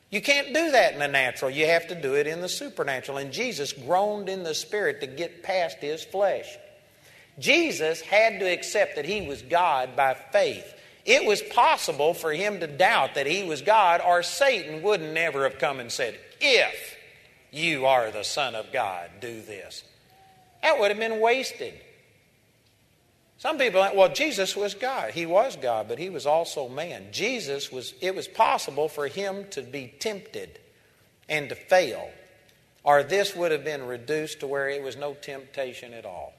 [0.09, 1.51] You can't do that in the natural.
[1.51, 3.17] You have to do it in the supernatural.
[3.17, 6.57] And Jesus groaned in the spirit to get past his flesh.
[7.39, 10.73] Jesus had to accept that he was God by faith.
[11.05, 15.43] It was possible for him to doubt that he was God, or Satan would never
[15.43, 16.97] have come and said, If
[17.51, 19.83] you are the Son of God, do this.
[20.63, 21.73] That would have been wasted.
[23.39, 25.12] Some people think, well, Jesus was God.
[25.12, 27.08] He was God, but he was also man.
[27.12, 30.60] Jesus was, it was possible for him to be tempted
[31.30, 32.10] and to fail,
[32.84, 36.34] or this would have been reduced to where it was no temptation at all.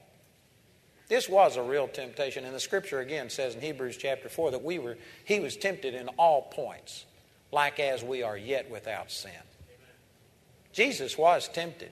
[1.07, 4.63] This was a real temptation, and the scripture again says in Hebrews chapter 4 that
[4.63, 7.05] we were, he was tempted in all points,
[7.51, 9.31] like as we are yet without sin.
[10.71, 11.91] Jesus was tempted.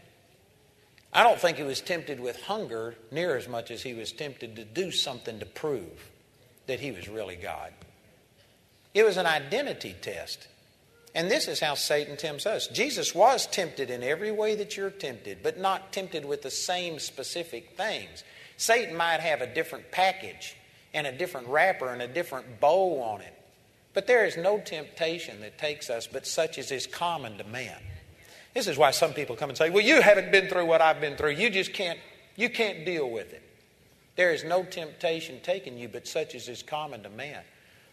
[1.17, 4.55] I don't think he was tempted with hunger near as much as he was tempted
[4.55, 6.11] to do something to prove
[6.67, 7.73] that he was really God.
[8.93, 10.47] It was an identity test.
[11.15, 12.67] And this is how Satan tempts us.
[12.67, 16.99] Jesus was tempted in every way that you're tempted, but not tempted with the same
[16.99, 18.23] specific things.
[18.57, 20.55] Satan might have a different package
[20.93, 23.33] and a different wrapper and a different bow on it.
[23.95, 27.81] But there is no temptation that takes us but such as is common to man.
[28.57, 30.99] This is why some people come and say, Well, you haven't been through what I've
[30.99, 31.33] been through.
[31.33, 31.99] You just can't,
[32.35, 33.43] you can't deal with it.
[34.15, 37.43] There is no temptation taken you but such as is common to man.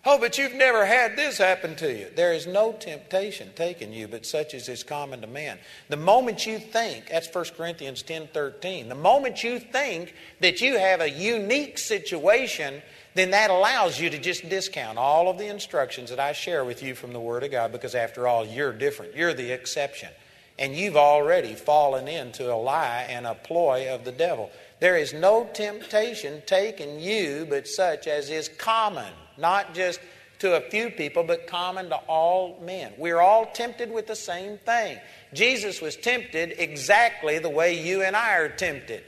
[0.07, 2.07] Oh, but you've never had this happen to you.
[2.17, 5.59] There is no temptation taken you but such as is common to man.
[5.91, 10.79] The moment you think, that's 1 Corinthians 10 13, the moment you think that you
[10.79, 12.81] have a unique situation,
[13.13, 16.83] then that allows you to just discount all of the instructions that I share with
[16.83, 19.15] you from the Word of God because, after all, you're different.
[19.15, 20.09] You're the exception
[20.59, 24.51] and you've already fallen into a lie and a ploy of the devil.
[24.81, 30.01] There is no temptation taken you but such as is common, not just
[30.41, 32.93] to a few people, but common to all men.
[32.99, 34.99] We're all tempted with the same thing.
[35.33, 39.05] Jesus was tempted exactly the way you and I are tempted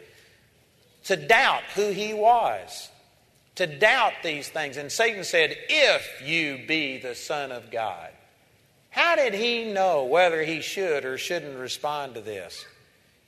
[1.05, 2.91] to doubt who he was,
[3.57, 4.77] to doubt these things.
[4.77, 8.11] And Satan said, If you be the Son of God.
[8.97, 12.65] How did he know whether he should or shouldn't respond to this?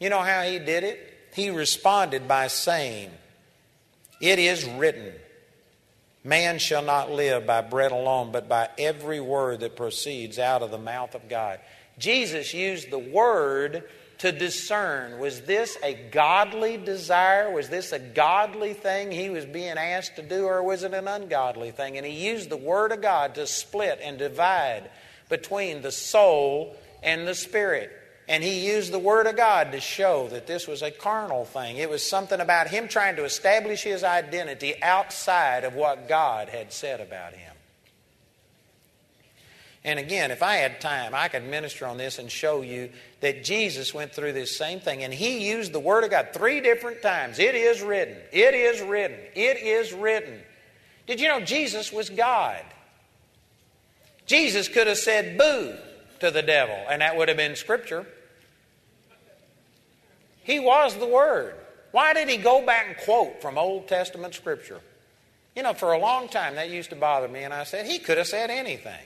[0.01, 0.99] You know how he did it?
[1.35, 3.11] He responded by saying,
[4.19, 5.13] It is written,
[6.25, 10.71] Man shall not live by bread alone, but by every word that proceeds out of
[10.71, 11.61] the mouth of God.
[11.99, 13.85] Jesus used the word
[14.19, 17.53] to discern was this a godly desire?
[17.53, 21.09] Was this a godly thing he was being asked to do, or was it an
[21.09, 21.99] ungodly thing?
[21.99, 24.91] And he used the word of God to split and divide
[25.29, 27.91] between the soul and the spirit.
[28.29, 31.79] And he used the Word of God to show that this was a carnal thing.
[31.79, 36.73] It was something about him trying to establish his identity outside of what God had
[36.73, 37.55] said about him.
[39.83, 43.45] And again, if I had time, I could minister on this and show you that
[43.45, 45.03] Jesus went through this same thing.
[45.05, 47.39] And he used the Word of God three different times.
[47.39, 48.17] It is written.
[48.31, 49.17] It is written.
[49.35, 50.41] It is written.
[51.07, 52.63] Did you know Jesus was God?
[54.29, 55.75] Jesus could have said boo
[56.21, 58.07] to the devil, and that would have been scripture.
[60.45, 61.55] He was the Word.
[61.93, 64.81] Why did he go back and quote from Old Testament Scripture?
[65.57, 67.99] You know, for a long time that used to bother me, and I said, he
[67.99, 69.01] could have said anything.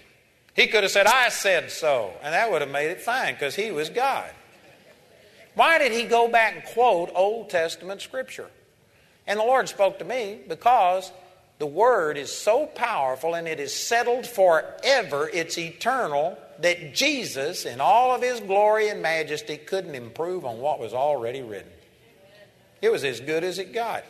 [0.54, 3.54] He could have said, I said so, and that would have made it fine because
[3.54, 4.30] he was God.
[5.54, 8.50] Why did he go back and quote Old Testament Scripture?
[9.26, 11.12] And the Lord spoke to me because
[11.62, 17.80] the Word is so powerful and it is settled forever, it's eternal, that Jesus, in
[17.80, 21.70] all of his glory and majesty, couldn't improve on what was already written.
[22.80, 24.02] It was as good as it got.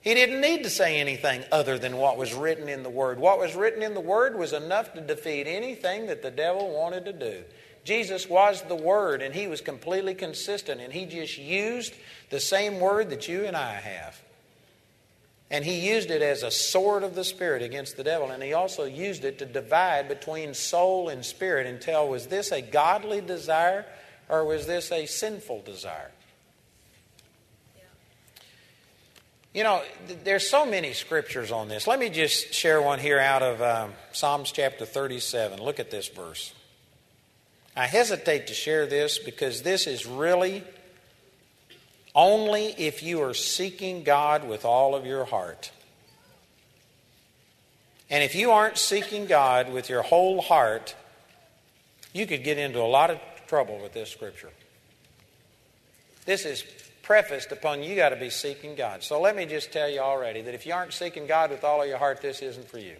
[0.00, 3.20] He didn't need to say anything other than what was written in the Word.
[3.20, 7.04] What was written in the Word was enough to defeat anything that the devil wanted
[7.04, 7.44] to do.
[7.84, 11.94] Jesus was the Word, and He was completely consistent, and He just used
[12.30, 14.20] the same Word that you and I have.
[15.50, 18.52] And He used it as a sword of the Spirit against the devil, and He
[18.52, 23.20] also used it to divide between soul and spirit and tell was this a godly
[23.20, 23.86] desire
[24.28, 26.10] or was this a sinful desire?
[29.54, 29.82] You know,
[30.24, 31.86] there's so many scriptures on this.
[31.86, 35.60] Let me just share one here out of um, Psalms chapter 37.
[35.60, 36.52] Look at this verse.
[37.74, 40.62] I hesitate to share this because this is really
[42.18, 45.70] only if you are seeking God with all of your heart.
[48.10, 50.96] And if you aren't seeking God with your whole heart,
[52.12, 54.50] you could get into a lot of trouble with this scripture.
[56.26, 56.64] This is
[57.02, 59.04] prefaced upon you got to be seeking God.
[59.04, 61.82] So let me just tell you already that if you aren't seeking God with all
[61.82, 62.96] of your heart, this isn't for you.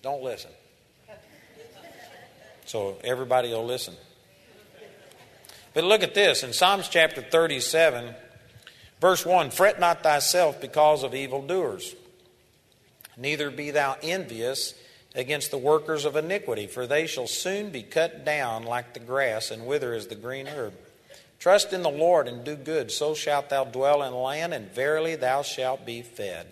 [0.00, 0.50] Don't listen.
[2.64, 3.94] So everybody will listen.
[5.72, 8.14] But look at this in Psalms chapter 37,
[9.00, 11.94] verse 1 Fret not thyself because of evildoers,
[13.16, 14.74] neither be thou envious
[15.14, 19.50] against the workers of iniquity, for they shall soon be cut down like the grass
[19.50, 20.74] and wither as the green herb.
[21.38, 25.16] Trust in the Lord and do good, so shalt thou dwell in land, and verily
[25.16, 26.46] thou shalt be fed.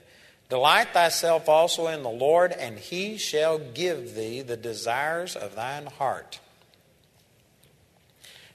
[0.48, 5.86] Delight thyself also in the Lord, and he shall give thee the desires of thine
[5.86, 6.40] heart.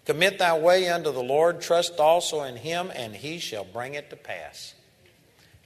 [0.05, 4.09] Commit thy way unto the Lord, trust also in him, and he shall bring it
[4.09, 4.73] to pass.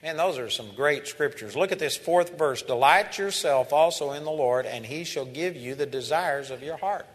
[0.04, 1.56] Man, those are some great scriptures.
[1.56, 2.62] Look at this fourth verse.
[2.62, 6.78] Delight yourself also in the Lord, and he shall give you the desires of your
[6.78, 7.08] heart.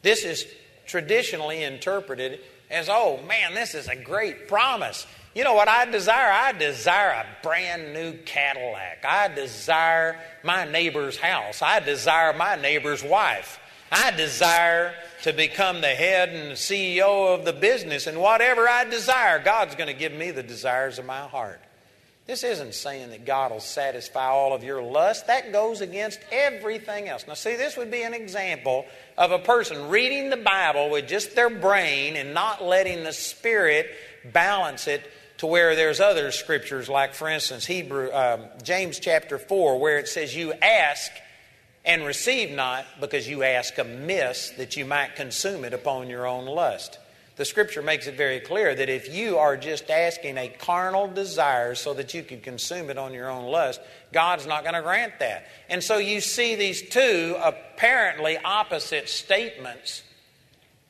[0.00, 0.46] This is
[0.86, 5.06] traditionally interpreted as, oh man, this is a great promise.
[5.34, 6.32] You know what I desire?
[6.32, 9.04] I desire a brand new Cadillac.
[9.06, 11.60] I desire my neighbor's house.
[11.60, 13.60] I desire my neighbor's wife.
[13.90, 19.42] I desire to become the head and CEO of the business, and whatever I desire,
[19.42, 21.60] God's going to give me the desires of my heart.
[22.28, 25.28] This isn't saying that God will satisfy all of your lust.
[25.28, 27.24] That goes against everything else.
[27.26, 28.84] Now, see, this would be an example
[29.16, 33.86] of a person reading the Bible with just their brain and not letting the Spirit
[34.30, 35.02] balance it
[35.38, 40.08] to where there's other scriptures, like, for instance, Hebrew, um, James chapter 4, where it
[40.08, 41.10] says, You ask
[41.88, 46.46] and receive not because you ask amiss that you might consume it upon your own
[46.46, 46.98] lust
[47.38, 51.76] the scripture makes it very clear that if you are just asking a carnal desire
[51.76, 53.80] so that you can consume it on your own lust,
[54.12, 55.46] God's not going to grant that.
[55.68, 60.02] And so you see these two apparently opposite statements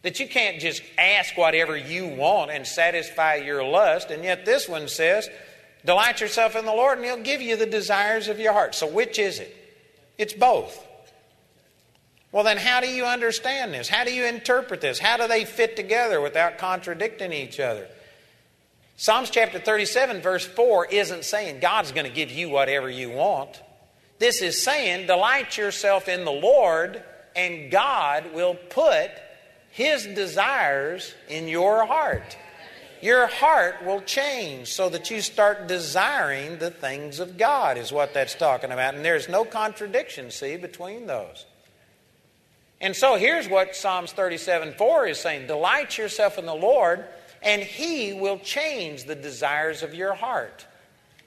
[0.01, 4.67] that you can't just ask whatever you want and satisfy your lust, and yet this
[4.71, 5.29] one says,
[5.85, 8.75] Delight yourself in the Lord, and He'll give you the desires of your heart.
[8.75, 9.55] So, which is it?
[10.17, 10.83] It's both.
[12.31, 13.89] Well, then, how do you understand this?
[13.89, 14.99] How do you interpret this?
[14.99, 17.89] How do they fit together without contradicting each other?
[18.97, 23.63] Psalms chapter 37, verse 4, isn't saying God's going to give you whatever you want.
[24.19, 27.03] This is saying, delight yourself in the Lord,
[27.35, 29.11] and God will put
[29.71, 32.37] His desires in your heart.
[33.01, 38.13] Your heart will change so that you start desiring the things of God, is what
[38.13, 38.95] that's talking about.
[38.95, 41.47] And there's no contradiction, see, between those.
[42.81, 47.05] And so here's what Psalms 37 4 is saying Delight yourself in the Lord,
[47.43, 50.67] and He will change the desires of your heart.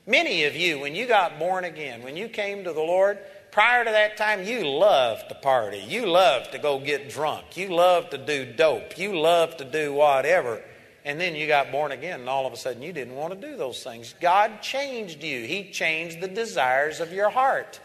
[0.07, 3.19] Many of you, when you got born again, when you came to the Lord,
[3.51, 5.83] prior to that time, you loved to party.
[5.87, 7.55] You loved to go get drunk.
[7.55, 8.97] You loved to do dope.
[8.97, 10.61] You loved to do whatever.
[11.03, 13.47] And then you got born again, and all of a sudden you didn't want to
[13.47, 14.15] do those things.
[14.21, 17.79] God changed you, He changed the desires of your heart.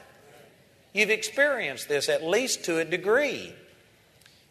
[0.97, 3.53] You've experienced this at least to a degree.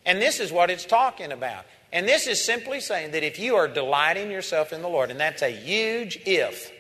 [0.06, 1.66] And this is what it's talking about.
[1.92, 5.20] And this is simply saying that if you are delighting yourself in the Lord, and
[5.20, 6.72] that's a huge if,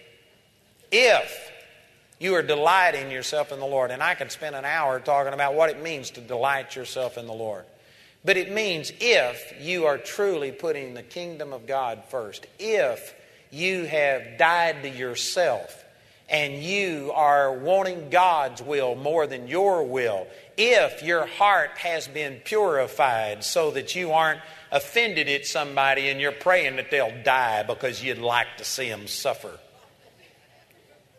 [0.91, 1.51] if
[2.19, 5.55] you are delighting yourself in the Lord, and I could spend an hour talking about
[5.55, 7.65] what it means to delight yourself in the Lord.
[8.23, 13.15] But it means if you are truly putting the kingdom of God first, if
[13.49, 15.84] you have died to yourself
[16.29, 22.41] and you are wanting God's will more than your will, if your heart has been
[22.43, 28.03] purified so that you aren't offended at somebody and you're praying that they'll die because
[28.03, 29.59] you'd like to see them suffer.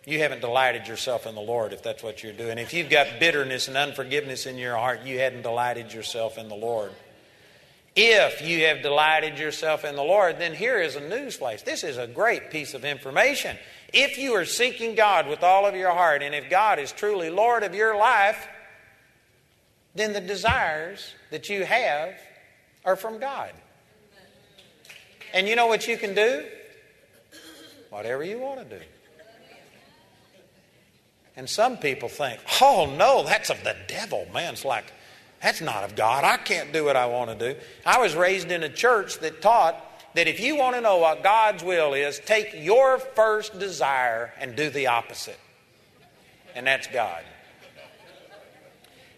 [0.04, 2.58] You haven't delighted yourself in the Lord if that's what you're doing.
[2.58, 6.54] If you've got bitterness and unforgiveness in your heart, you hadn't delighted yourself in the
[6.54, 6.92] Lord.
[7.96, 11.64] If you have delighted yourself in the Lord, then here is a newsflash.
[11.64, 13.56] This is a great piece of information.
[13.98, 17.30] If you are seeking God with all of your heart, and if God is truly
[17.30, 18.46] Lord of your life,
[19.94, 22.12] then the desires that you have
[22.84, 23.52] are from God.
[25.32, 26.44] And you know what you can do?
[27.88, 28.84] Whatever you want to do.
[31.34, 34.26] And some people think, oh no, that's of the devil.
[34.30, 34.92] Man, it's like,
[35.42, 36.22] that's not of God.
[36.22, 37.58] I can't do what I want to do.
[37.86, 39.82] I was raised in a church that taught
[40.16, 44.56] that if you want to know what God's will is, take your first desire and
[44.56, 45.38] do the opposite.
[46.54, 47.22] And that's God.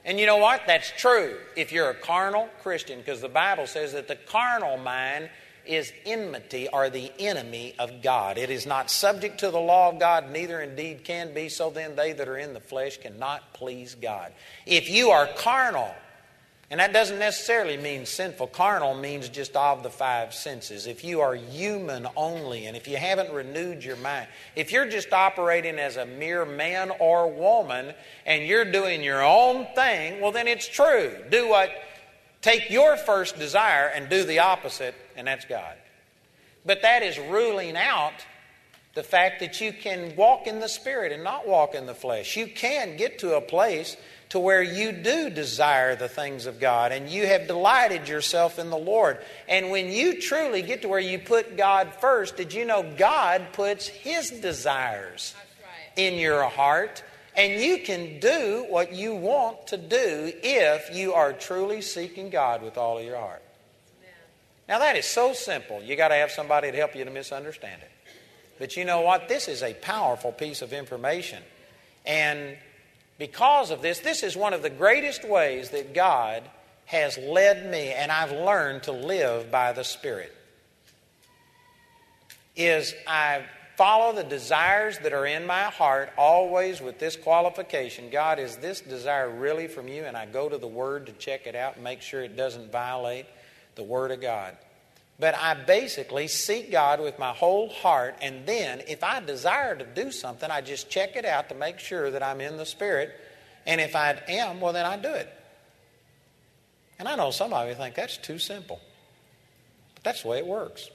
[0.05, 0.63] And you know what?
[0.67, 5.31] That's true if you're a carnal Christian, because the Bible says that the carnal mind
[5.65, 8.37] is enmity or the enemy of God.
[8.37, 11.49] It is not subject to the law of God, neither indeed can be.
[11.49, 14.33] So then, they that are in the flesh cannot please God.
[14.67, 15.95] If you are carnal,
[16.71, 18.49] and that doesn't necessarily mean sinful.
[18.49, 20.87] Carnal means just of the five senses.
[20.87, 25.13] If you are human only, and if you haven't renewed your mind, if you're just
[25.15, 27.95] operating as a mere man or woman
[28.27, 31.17] and you're doing your own thing, well, then it's true.
[31.31, 31.71] Do what,
[32.43, 35.75] take your first desire and do the opposite, and that's God.
[36.67, 38.13] But that is ruling out
[38.95, 42.37] the fact that you can walk in the Spirit and not walk in the flesh.
[42.37, 43.97] You can get to a place
[44.31, 48.71] to where you do desire the things of God and you have delighted yourself in
[48.71, 49.19] the Lord.
[49.49, 53.49] And when you truly get to where you put God first, did you know God
[53.53, 56.05] puts His desires right.
[56.05, 57.03] in your heart?
[57.35, 62.63] And you can do what you want to do if you are truly seeking God
[62.63, 63.43] with all of your heart.
[64.69, 65.81] Now, that is so simple.
[65.83, 67.91] You got to have somebody to help you to misunderstand it.
[68.59, 69.29] But you know what?
[69.29, 71.43] This is a powerful piece of information.
[72.05, 72.59] And
[73.19, 76.43] because of this, this is one of the greatest ways that God
[76.87, 80.35] has led me, and I've learned to live by the Spirit.
[82.57, 83.43] Is I
[83.77, 88.81] follow the desires that are in my heart, always with this qualification God, is this
[88.81, 90.05] desire really from you?
[90.05, 92.73] And I go to the Word to check it out and make sure it doesn't
[92.73, 93.27] violate
[93.75, 94.57] the Word of God.
[95.21, 99.85] But I basically seek God with my whole heart, and then if I desire to
[99.85, 103.11] do something, I just check it out to make sure that I'm in the Spirit.
[103.67, 105.29] And if I am, well, then I do it.
[106.99, 108.81] And I know some of you think that's too simple.
[109.95, 110.89] But that's the way it works.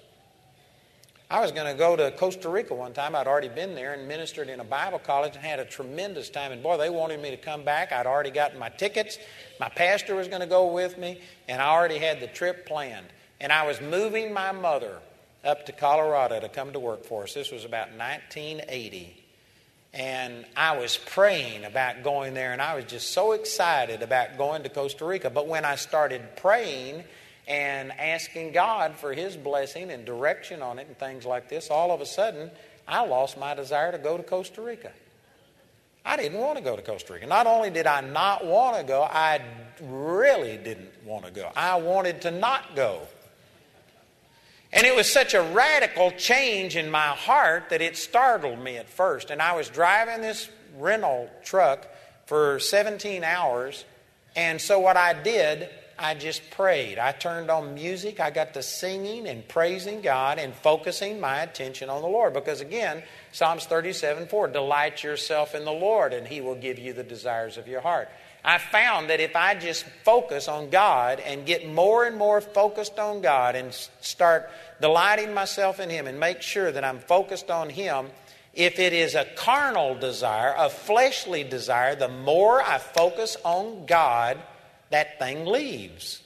[1.29, 3.15] I was going to go to Costa Rica one time.
[3.15, 6.51] I'd already been there and ministered in a Bible college and had a tremendous time.
[6.51, 7.91] And boy, they wanted me to come back.
[7.91, 9.17] I'd already gotten my tickets.
[9.59, 13.07] My pastor was going to go with me, and I already had the trip planned.
[13.43, 14.99] And I was moving my mother
[15.43, 17.33] up to Colorado to come to work for us.
[17.33, 19.21] This was about 1980.
[19.93, 24.63] And I was praying about going there, and I was just so excited about going
[24.63, 25.29] to Costa Rica.
[25.29, 27.03] But when I started praying
[27.45, 31.91] and asking God for His blessing and direction on it and things like this, all
[31.91, 32.49] of a sudden,
[32.87, 34.93] I lost my desire to go to Costa Rica.
[36.05, 37.27] I didn't want to go to Costa Rica.
[37.27, 39.41] Not only did I not want to go, I
[39.81, 41.51] really didn't want to go.
[41.57, 43.01] I wanted to not go.
[44.73, 48.89] And it was such a radical change in my heart that it startled me at
[48.89, 49.29] first.
[49.29, 50.49] And I was driving this
[50.79, 51.87] rental truck
[52.25, 53.85] for 17 hours.
[54.35, 55.69] And so what I did,
[55.99, 56.97] I just prayed.
[56.97, 58.19] I turned on music.
[58.19, 62.33] I got to singing and praising God and focusing my attention on the Lord.
[62.33, 66.93] Because again, Psalms 37 4, delight yourself in the Lord, and He will give you
[66.93, 68.09] the desires of your heart.
[68.45, 72.99] I found that if I just focus on God and get more and more focused
[72.99, 74.49] on God and start
[74.81, 78.07] delighting myself in Him and make sure that I'm focused on Him,
[78.53, 84.37] if it is a carnal desire, a fleshly desire, the more I focus on God,
[84.89, 86.21] that thing leaves.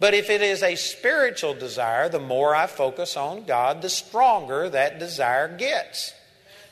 [0.00, 4.70] But if it is a spiritual desire, the more I focus on God, the stronger
[4.70, 6.14] that desire gets.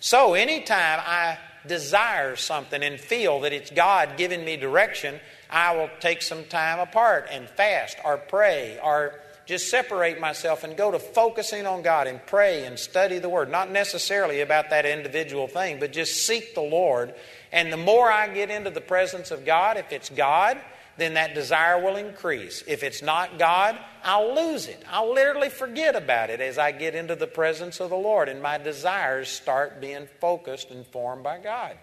[0.00, 1.38] So anytime I
[1.68, 6.80] desire something and feel that it's God giving me direction, I will take some time
[6.80, 9.14] apart and fast or pray or
[9.46, 13.50] just separate myself and go to focusing on God and pray and study the Word.
[13.50, 17.14] Not necessarily about that individual thing, but just seek the Lord.
[17.50, 20.58] And the more I get into the presence of God, if it's God,
[20.98, 22.62] then that desire will increase.
[22.66, 24.82] If it's not God, I'll lose it.
[24.90, 28.42] I'll literally forget about it as I get into the presence of the Lord and
[28.42, 31.78] my desires start being focused and formed by God.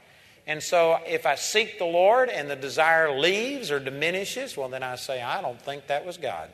[0.45, 4.84] And so if I seek the Lord and the desire leaves or diminishes, well, then
[4.84, 6.49] I say, I don't think that was God.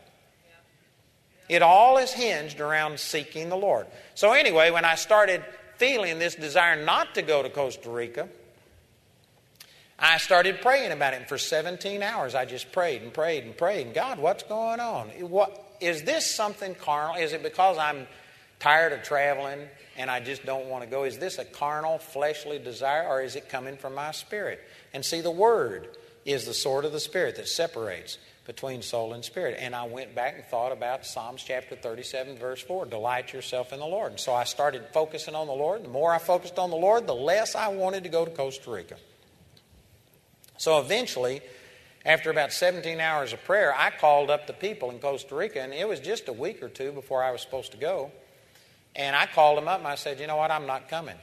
[1.50, 3.88] It all is hinged around seeking the Lord.
[4.16, 5.44] So, anyway, when I started
[5.76, 8.30] feeling this desire not to go to Costa Rica,
[10.02, 11.30] I started praying about it.
[11.30, 13.86] For 17 hours, I just prayed and prayed and prayed.
[13.86, 15.10] And God, what's going on?
[15.30, 17.22] What, is this something carnal?
[17.22, 18.08] Is it because I'm
[18.60, 19.60] tired of traveling
[19.96, 21.04] and I just don't want to go?
[21.04, 24.60] Is this a carnal, fleshly desire, or is it coming from my spirit?
[24.92, 25.96] And see, the Word
[26.26, 29.58] is the sword of the Spirit that separates between soul and spirit.
[29.60, 33.80] And I went back and thought about Psalms chapter 37, verse 4 Delight yourself in
[33.80, 34.12] the Lord.
[34.12, 35.84] And so I started focusing on the Lord.
[35.84, 38.72] The more I focused on the Lord, the less I wanted to go to Costa
[38.72, 38.96] Rica.
[40.62, 41.42] So eventually,
[42.06, 45.74] after about 17 hours of prayer, I called up the people in Costa Rica, and
[45.74, 48.12] it was just a week or two before I was supposed to go.
[48.96, 50.52] And I called them up and I said, You know what?
[50.52, 51.16] I'm not coming.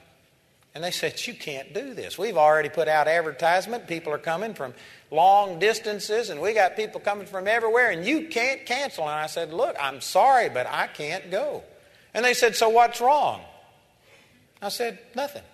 [0.74, 2.18] And they said, You can't do this.
[2.18, 3.86] We've already put out advertisement.
[3.86, 4.74] People are coming from
[5.12, 9.05] long distances, and we got people coming from everywhere, and you can't cancel.
[9.05, 11.62] And I said, Look, I'm sorry, but I can't go.
[12.12, 13.43] And they said, So what's wrong?
[14.61, 15.45] I said, Nothing.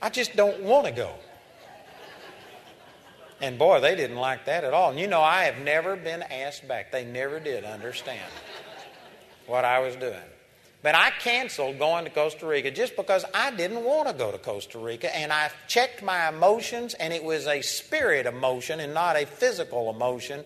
[0.00, 1.12] I just don't want to go.
[3.40, 4.90] And boy, they didn't like that at all.
[4.90, 6.90] And you know, I have never been asked back.
[6.90, 8.30] They never did understand
[9.46, 10.16] what I was doing.
[10.82, 14.38] But I canceled going to Costa Rica just because I didn't want to go to
[14.38, 15.14] Costa Rica.
[15.14, 19.90] And I checked my emotions, and it was a spirit emotion and not a physical
[19.90, 20.44] emotion.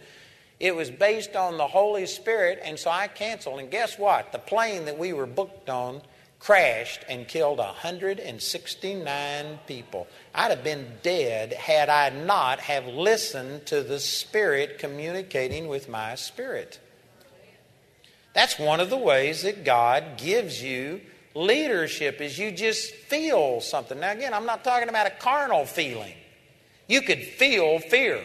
[0.59, 3.61] It was based on the Holy Spirit, and so I canceled.
[3.61, 4.33] And guess what?
[4.33, 6.01] The plane that we were booked on
[6.43, 10.09] crashed and killed 169 people.
[10.35, 16.17] I'd have been dead had I not have listened to the Spirit communicating with my
[16.17, 16.81] spirit.
[18.35, 21.01] That's one of the ways that God gives you
[21.37, 24.01] leadership is you just feel something.
[24.01, 26.15] Now again, I'm not talking about a carnal feeling.
[26.89, 28.21] You could feel fear.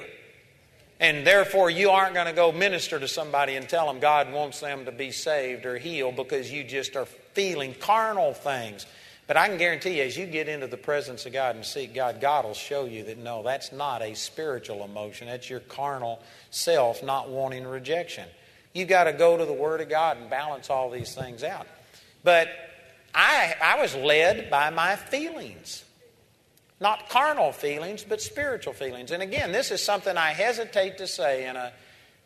[0.99, 4.61] And therefore, you aren't going to go minister to somebody and tell them God wants
[4.61, 7.05] them to be saved or healed because you just are
[7.38, 8.88] feeling carnal things.
[9.27, 11.93] But I can guarantee you, as you get into the presence of God and seek
[11.93, 15.27] God, God will show you that no, that's not a spiritual emotion.
[15.27, 16.19] That's your carnal
[16.49, 18.27] self not wanting rejection.
[18.73, 21.67] You've got to go to the Word of God and balance all these things out.
[22.23, 22.49] But
[23.13, 25.83] I, I was led by my feelings.
[26.81, 29.11] Not carnal feelings, but spiritual feelings.
[29.11, 31.71] And again, this is something I hesitate to say in a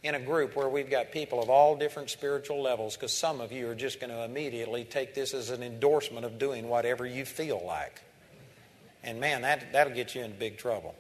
[0.04, 3.52] in a group where we've got people of all different spiritual levels because some of
[3.52, 7.24] you are just going to immediately take this as an endorsement of doing whatever you
[7.24, 8.02] feel like.
[9.04, 10.96] And man, that, that'll get you in big trouble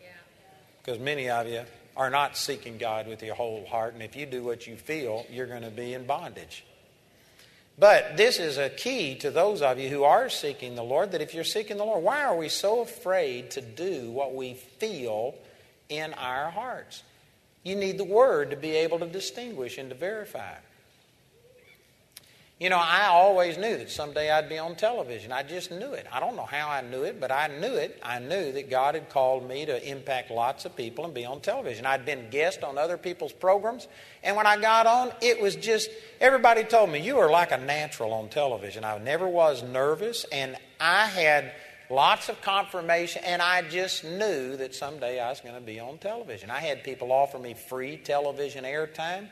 [0.83, 1.63] because many of you
[1.97, 3.93] are not seeking God with your whole heart.
[3.93, 6.63] And if you do what you feel, you're going to be in bondage.
[7.77, 11.21] But this is a key to those of you who are seeking the Lord that
[11.21, 15.35] if you're seeking the Lord, why are we so afraid to do what we feel
[15.89, 17.01] in our hearts?
[17.63, 20.55] You need the Word to be able to distinguish and to verify.
[22.61, 25.31] You know, I always knew that someday I'd be on television.
[25.31, 26.05] I just knew it.
[26.11, 27.99] I don't know how I knew it, but I knew it.
[28.03, 31.41] I knew that God had called me to impact lots of people and be on
[31.41, 31.87] television.
[31.87, 33.87] I'd been guest on other people's programs,
[34.21, 35.89] and when I got on, it was just
[36.19, 38.83] everybody told me, You are like a natural on television.
[38.83, 41.53] I never was nervous, and I had
[41.91, 45.97] lots of confirmation, and I just knew that someday I was going to be on
[45.97, 46.49] television.
[46.49, 49.27] I had people offer me free television airtime,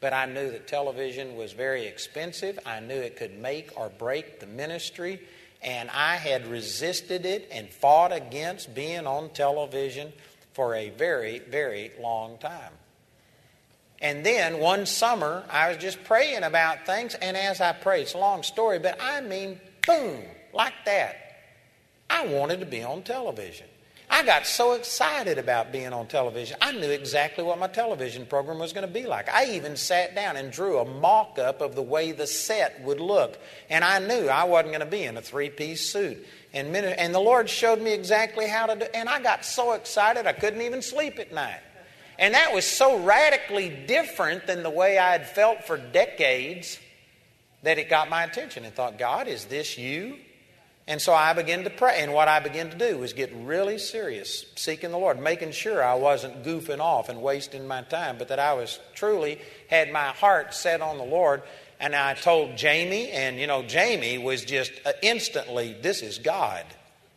[0.00, 2.58] but I knew that television was very expensive.
[2.66, 5.20] I knew it could make or break the ministry,
[5.62, 10.12] and I had resisted it and fought against being on television
[10.54, 12.72] for a very, very long time.
[14.00, 18.14] And then one summer, I was just praying about things, and as I prayed, it's
[18.14, 20.22] a long story, but I mean, boom,
[20.52, 21.31] like that.
[22.12, 23.66] I wanted to be on television.
[24.10, 26.58] I got so excited about being on television.
[26.60, 29.30] I knew exactly what my television program was going to be like.
[29.30, 33.00] I even sat down and drew a mock up of the way the set would
[33.00, 33.38] look.
[33.70, 36.26] And I knew I wasn't going to be in a three piece suit.
[36.52, 40.26] And, and the Lord showed me exactly how to do And I got so excited
[40.26, 41.60] I couldn't even sleep at night.
[42.18, 46.78] And that was so radically different than the way I had felt for decades
[47.62, 50.18] that it got my attention and thought, God, is this you?
[50.86, 51.98] And so I began to pray.
[52.00, 55.82] And what I began to do was get really serious, seeking the Lord, making sure
[55.82, 60.08] I wasn't goofing off and wasting my time, but that I was truly had my
[60.08, 61.42] heart set on the Lord.
[61.78, 66.64] And I told Jamie, and you know, Jamie was just uh, instantly, this is God.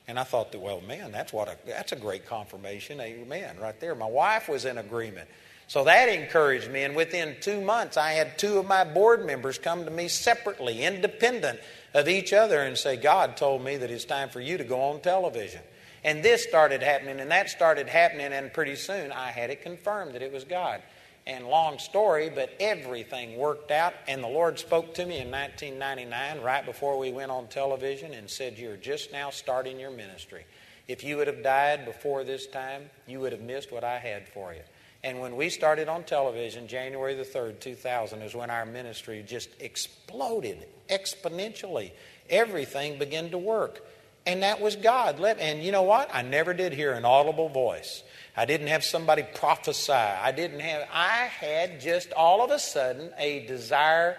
[0.07, 2.99] And I thought that, well, man, that's what a, that's a great confirmation.
[2.99, 3.95] Amen, right there.
[3.95, 5.27] My wife was in agreement.
[5.67, 6.83] So that encouraged me.
[6.83, 10.83] And within two months, I had two of my board members come to me separately,
[10.83, 11.59] independent
[11.95, 14.79] of each other, and say, God told me that it's time for you to go
[14.81, 15.61] on television.
[16.03, 20.13] And this started happening, and that started happening, and pretty soon I had it confirmed
[20.13, 20.83] that it was God.
[21.25, 23.93] And long story, but everything worked out.
[24.07, 28.29] And the Lord spoke to me in 1999, right before we went on television, and
[28.29, 30.45] said, You're just now starting your ministry.
[30.87, 34.27] If you would have died before this time, you would have missed what I had
[34.27, 34.61] for you.
[35.05, 39.49] And when we started on television, January the 3rd, 2000, is when our ministry just
[39.59, 41.91] exploded exponentially.
[42.27, 43.85] Everything began to work.
[44.25, 45.21] And that was God.
[45.21, 46.09] And you know what?
[46.11, 48.01] I never did hear an audible voice.
[48.35, 49.93] I didn't have somebody prophesy.
[49.93, 54.17] I didn't have, I had just all of a sudden a desire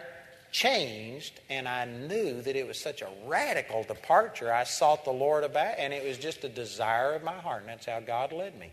[0.52, 4.52] changed, and I knew that it was such a radical departure.
[4.52, 7.70] I sought the Lord about, and it was just a desire of my heart, and
[7.70, 8.70] that's how God led me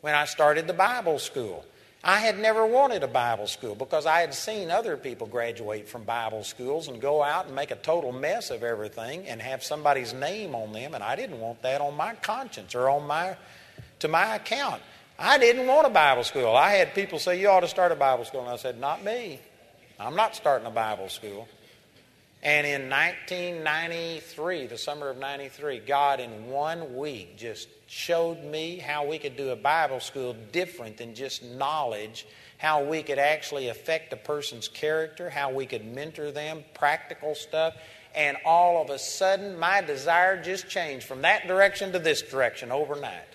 [0.00, 1.64] when I started the Bible school.
[2.04, 6.04] I had never wanted a Bible school because I had seen other people graduate from
[6.04, 10.14] Bible schools and go out and make a total mess of everything and have somebody's
[10.14, 13.36] name on them, and I didn't want that on my conscience or on my
[13.98, 14.82] to my account.
[15.18, 16.54] I didn't want a Bible school.
[16.54, 18.42] I had people say, You ought to start a Bible school.
[18.42, 19.40] And I said, Not me.
[19.98, 21.48] I'm not starting a Bible school.
[22.42, 29.06] And in 1993, the summer of 93, God in one week just showed me how
[29.06, 32.26] we could do a Bible school different than just knowledge,
[32.58, 37.74] how we could actually affect a person's character, how we could mentor them, practical stuff.
[38.14, 42.70] And all of a sudden, my desire just changed from that direction to this direction
[42.70, 43.28] overnight.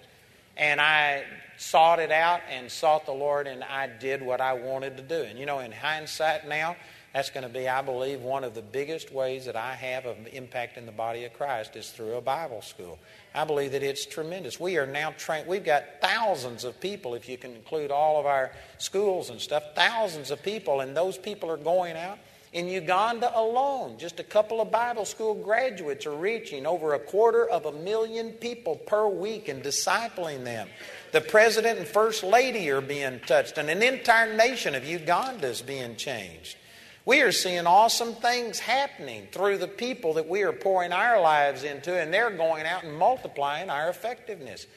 [0.57, 1.23] And I
[1.57, 5.21] sought it out and sought the Lord, and I did what I wanted to do.
[5.21, 6.75] And you know, in hindsight now,
[7.13, 10.15] that's going to be, I believe, one of the biggest ways that I have of
[10.33, 12.97] impacting the body of Christ is through a Bible school.
[13.35, 14.59] I believe that it's tremendous.
[14.59, 18.25] We are now trained, we've got thousands of people, if you can include all of
[18.25, 22.17] our schools and stuff, thousands of people, and those people are going out.
[22.53, 27.49] In Uganda alone, just a couple of Bible school graduates are reaching over a quarter
[27.49, 30.67] of a million people per week and discipling them.
[31.13, 35.61] The president and first lady are being touched, and an entire nation of Uganda is
[35.61, 36.57] being changed.
[37.05, 41.63] We are seeing awesome things happening through the people that we are pouring our lives
[41.63, 44.67] into, and they're going out and multiplying our effectiveness.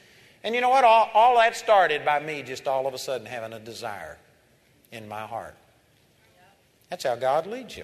[0.43, 0.83] And you know what?
[0.83, 4.17] All, all that started by me just all of a sudden having a desire
[4.91, 5.55] in my heart.
[6.89, 7.83] That's how God leads you.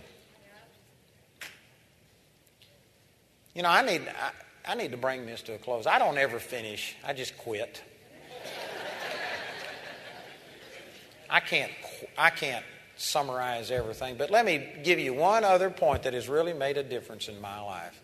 [3.53, 5.85] You know, I need, I, I need to bring this to a close.
[5.85, 7.83] I don't ever finish, I just quit.
[11.29, 11.71] I can't,
[12.17, 12.63] I can't
[13.01, 16.83] summarize everything, but let me give you one other point that has really made a
[16.83, 17.99] difference in my life.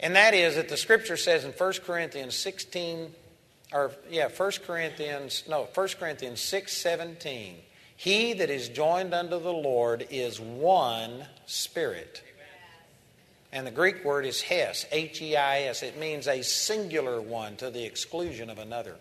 [0.00, 3.12] And that is that the scripture says in 1 Corinthians 16,
[3.72, 7.56] or yeah, 1 Corinthians, no, 1 Corinthians 6 17.
[7.96, 12.22] He that is joined unto the Lord is one spirit.
[13.52, 15.84] And the Greek word is heis, H E I S.
[15.84, 18.96] It means a singular one to the exclusion of another.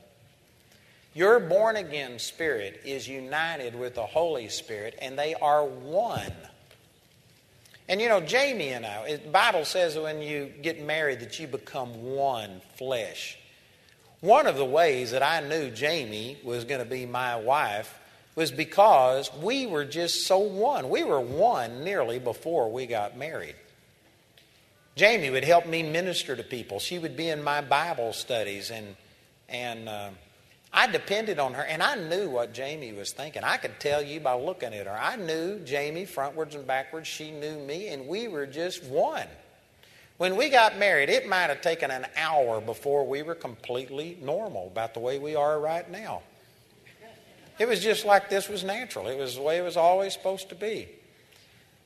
[1.15, 6.33] Your born again spirit is united with the Holy Spirit, and they are one.
[7.87, 11.45] And you know, Jamie and I, the Bible says when you get married that you
[11.45, 13.37] become one flesh.
[14.21, 17.99] One of the ways that I knew Jamie was going to be my wife
[18.35, 20.89] was because we were just so one.
[20.89, 23.55] We were one nearly before we got married.
[24.95, 26.79] Jamie would help me minister to people.
[26.79, 28.95] She would be in my Bible studies and
[29.47, 29.87] and.
[29.87, 30.09] Uh,
[30.75, 33.43] I depended on her, and I knew what Jamie was thinking.
[33.43, 34.97] I could tell you by looking at her.
[34.99, 37.07] I knew Jamie frontwards and backwards.
[37.07, 39.27] She knew me, and we were just one.
[40.17, 44.67] When we got married, it might have taken an hour before we were completely normal
[44.67, 46.23] about the way we are right now.
[47.59, 49.07] It was just like this was natural.
[49.07, 50.87] It was the way it was always supposed to be.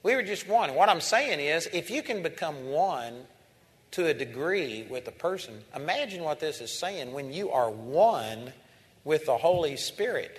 [0.02, 0.76] We were just one.
[0.76, 3.26] What I'm saying is, if you can become one
[3.92, 7.12] to a degree with a person, imagine what this is saying.
[7.12, 8.54] When you are one,
[9.08, 10.38] with the Holy Spirit.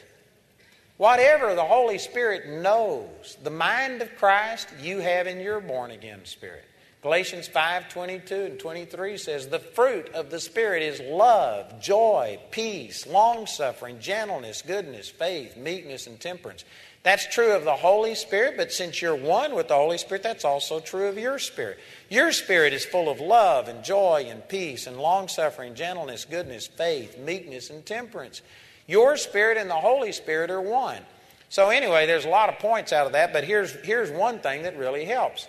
[0.99, 6.21] Whatever the Holy Spirit knows, the mind of Christ you have in your born again
[6.25, 6.67] spirit.
[7.01, 13.07] Galatians 5 22 and 23 says, The fruit of the Spirit is love, joy, peace,
[13.07, 16.65] long suffering, gentleness, goodness, faith, meekness, and temperance.
[17.05, 20.45] That's true of the Holy Spirit, but since you're one with the Holy Spirit, that's
[20.45, 21.79] also true of your spirit.
[22.09, 26.67] Your spirit is full of love and joy and peace and long suffering, gentleness, goodness,
[26.67, 28.43] faith, meekness, and temperance.
[28.89, 31.03] Your spirit and the Holy Spirit are one.
[31.49, 34.65] So, anyway, there's a lot of points out of that, but here's, here's one thing
[34.65, 35.47] that really helps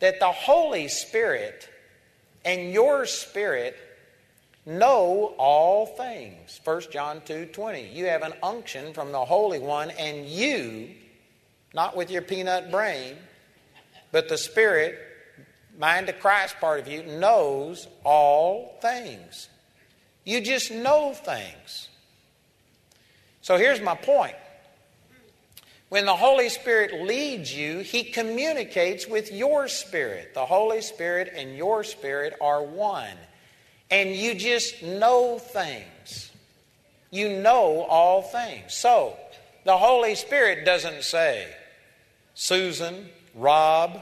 [0.00, 1.68] that the Holy Spirit
[2.44, 3.76] and your spirit
[4.64, 6.60] know all things.
[6.62, 7.88] 1 John 2 20.
[7.88, 10.90] You have an unction from the Holy One, and you,
[11.74, 13.16] not with your peanut brain,
[14.12, 14.98] but the Spirit,
[15.78, 19.48] mind of Christ part of you, knows all things.
[20.24, 21.88] You just know things.
[23.40, 24.36] So here's my point.
[25.88, 30.34] When the Holy Spirit leads you, He communicates with your spirit.
[30.34, 33.16] The Holy Spirit and your spirit are one.
[33.90, 36.30] And you just know things.
[37.10, 38.74] You know all things.
[38.74, 39.16] So,
[39.64, 41.48] the Holy Spirit doesn't say,
[42.34, 43.98] Susan, Rob,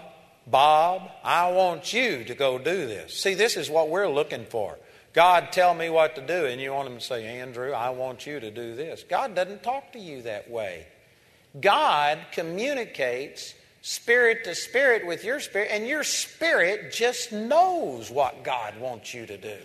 [0.47, 3.15] Bob, I want you to go do this.
[3.21, 4.77] See, this is what we're looking for.
[5.13, 6.47] God, tell me what to do.
[6.47, 9.05] And you want him to say, Andrew, I want you to do this.
[9.09, 10.87] God doesn't talk to you that way.
[11.61, 18.79] God communicates spirit to spirit with your spirit, and your spirit just knows what God
[18.81, 19.57] wants you to do.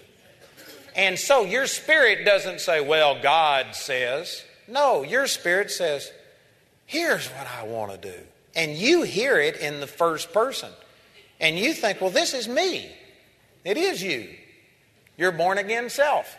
[0.95, 4.43] And so your spirit doesn't say, Well, God says.
[4.67, 6.11] No, your spirit says,
[6.85, 8.17] Here's what I want to do.
[8.55, 10.69] And you hear it in the first person.
[11.39, 12.91] And you think, Well, this is me.
[13.63, 14.29] It is you.
[15.17, 16.37] You're born again self.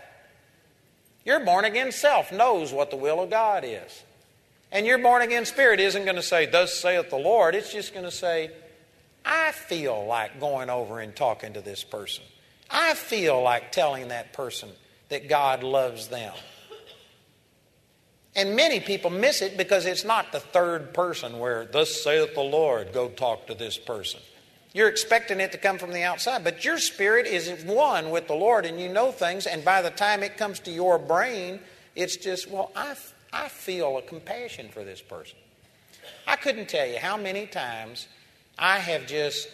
[1.25, 4.03] Your born again self knows what the will of God is.
[4.73, 7.55] And your born again spirit isn't going to say, Thus saith the Lord.
[7.55, 8.51] It's just going to say,
[9.25, 12.25] I feel like going over and talking to this person.
[12.71, 14.71] I feel like telling that person
[15.11, 16.33] that God loves them.
[18.35, 22.41] And many people miss it because it's not the third person where, Thus saith the
[22.41, 24.21] Lord, go talk to this person.
[24.73, 28.35] You're expecting it to come from the outside, but your spirit is one with the
[28.35, 31.61] Lord and you know things, and by the time it comes to your brain,
[31.95, 32.97] it's just, well, I,
[33.33, 35.39] I feel a compassion for this person.
[36.27, 38.09] I couldn't tell you how many times
[38.59, 39.49] I have just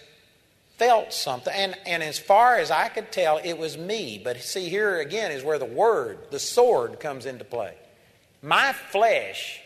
[0.76, 4.20] felt something, and, and as far as I could tell, it was me.
[4.22, 7.74] But see, here again is where the word, the sword, comes into play.
[8.43, 9.61] My flesh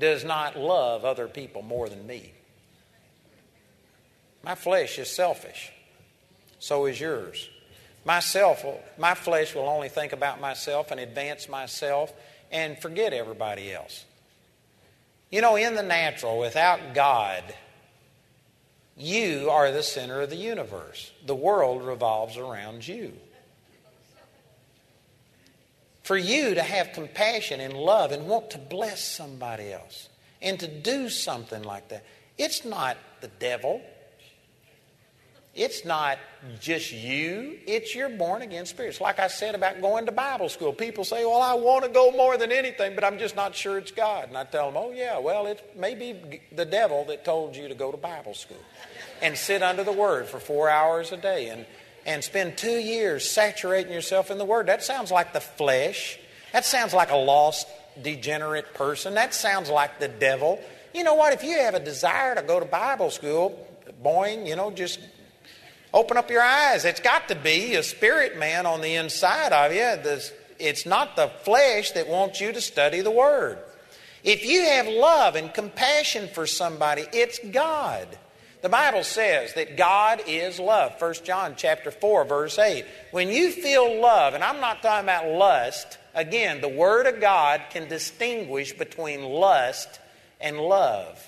[0.00, 2.32] does not love other people more than me.
[4.42, 5.72] My flesh is selfish.
[6.58, 7.48] So is yours.
[8.04, 8.64] Myself,
[8.98, 12.12] my flesh will only think about myself and advance myself
[12.50, 14.04] and forget everybody else.
[15.30, 17.42] You know, in the natural, without God,
[18.96, 21.12] you are the center of the universe.
[21.26, 23.12] The world revolves around you.
[26.02, 30.08] For you to have compassion and love and want to bless somebody else
[30.40, 32.04] and to do something like that,
[32.38, 33.82] it's not the devil.
[35.56, 36.18] It's not
[36.60, 39.00] just you, it's your born again spirit.
[39.00, 40.74] Like I said about going to Bible school.
[40.74, 43.78] People say, Well, I want to go more than anything, but I'm just not sure
[43.78, 44.28] it's God.
[44.28, 47.68] And I tell them, Oh, yeah, well, it may be the devil that told you
[47.68, 48.60] to go to Bible school
[49.22, 51.64] and sit under the Word for four hours a day and,
[52.04, 54.66] and spend two years saturating yourself in the Word.
[54.66, 56.18] That sounds like the flesh.
[56.52, 57.66] That sounds like a lost,
[58.02, 59.14] degenerate person.
[59.14, 60.60] That sounds like the devil.
[60.92, 61.32] You know what?
[61.32, 63.66] If you have a desire to go to Bible school,
[64.04, 65.00] boing, you know, just
[65.94, 66.84] Open up your eyes.
[66.84, 70.20] It's got to be a spirit man on the inside of you.
[70.58, 73.58] It's not the flesh that wants you to study the Word.
[74.24, 78.18] If you have love and compassion for somebody, it's God.
[78.62, 81.00] The Bible says that God is love.
[81.00, 82.84] 1 John chapter 4 verse 8.
[83.12, 87.62] When you feel love, and I'm not talking about lust, again, the word of God
[87.70, 90.00] can distinguish between lust
[90.40, 91.24] and love.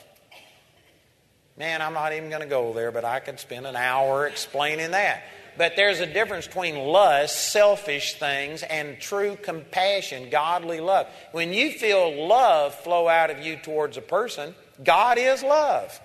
[1.58, 4.92] Man, I'm not even going to go there, but I could spend an hour explaining
[4.92, 5.24] that.
[5.56, 11.08] But there's a difference between lust, selfish things, and true compassion, godly love.
[11.32, 14.54] When you feel love flow out of you towards a person,
[14.84, 16.00] God is love.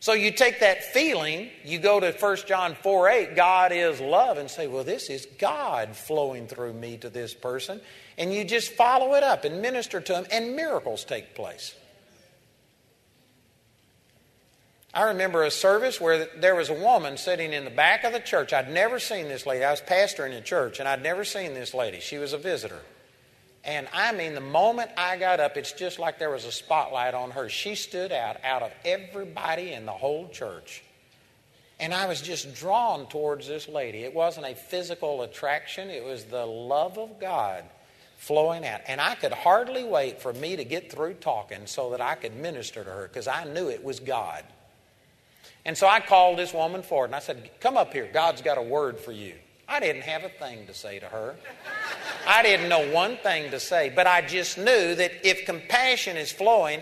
[0.00, 4.38] So you take that feeling, you go to 1 John 4 8, God is love,
[4.38, 7.80] and say, well, this is God flowing through me to this person.
[8.16, 11.74] And you just follow it up and minister to them, and miracles take place.
[14.94, 18.20] I remember a service where there was a woman sitting in the back of the
[18.20, 18.52] church.
[18.52, 19.64] I'd never seen this lady.
[19.64, 22.00] I was pastoring a church, and I'd never seen this lady.
[22.00, 22.80] She was a visitor.
[23.64, 27.12] And I mean, the moment I got up, it's just like there was a spotlight
[27.12, 27.50] on her.
[27.50, 30.82] She stood out out of everybody in the whole church.
[31.78, 34.04] And I was just drawn towards this lady.
[34.04, 37.64] It wasn't a physical attraction, it was the love of God
[38.16, 38.80] flowing out.
[38.88, 42.34] And I could hardly wait for me to get through talking so that I could
[42.34, 44.44] minister to her because I knew it was God.
[45.68, 48.08] And so I called this woman forward and I said, Come up here.
[48.10, 49.34] God's got a word for you.
[49.68, 51.36] I didn't have a thing to say to her.
[52.26, 56.32] I didn't know one thing to say, but I just knew that if compassion is
[56.32, 56.80] flowing,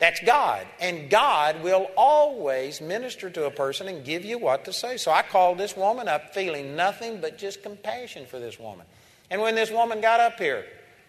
[0.00, 0.66] That's God.
[0.80, 4.98] And God will always minister to a person and give you what to say.
[4.98, 8.84] So I called this woman up feeling nothing but just compassion for this woman.
[9.30, 10.66] And when this woman got up here,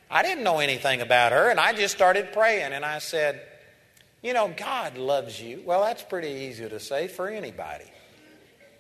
[0.09, 2.71] I didn't know anything about her, and I just started praying.
[2.71, 3.41] And I said,
[4.22, 5.61] You know, God loves you.
[5.65, 7.86] Well, that's pretty easy to say for anybody.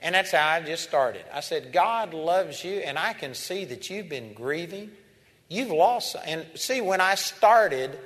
[0.01, 1.25] And that's how I just started.
[1.33, 4.91] I said, God loves you, and I can see that you've been grieving.
[5.49, 6.15] You've lost.
[6.25, 7.97] And see, when I started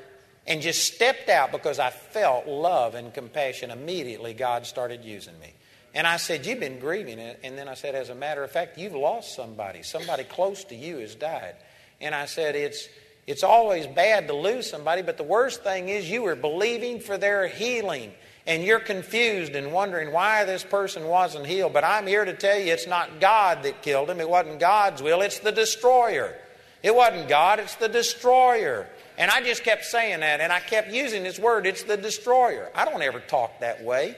[0.48, 5.54] and just stepped out because I felt love and compassion, immediately God started using me.
[5.94, 7.20] And I said, You've been grieving.
[7.20, 9.84] And then I said, As a matter of fact, you've lost somebody.
[9.84, 11.56] Somebody close to you has died.
[12.00, 12.88] And I said, It's,
[13.32, 17.18] it's always bad to lose somebody, but the worst thing is you were believing for
[17.18, 18.12] their healing.
[18.48, 21.74] And you're confused and wondering why this person wasn't healed.
[21.74, 24.20] But I'm here to tell you it's not God that killed him.
[24.20, 26.36] It wasn't God's will, it's the destroyer.
[26.84, 28.88] It wasn't God, it's the destroyer.
[29.18, 32.72] And I just kept saying that, and I kept using this word, it's the destroyer.
[32.74, 34.16] I don't ever talk that way.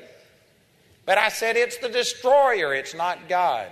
[1.05, 3.67] But I said, it's the destroyer, it's not God.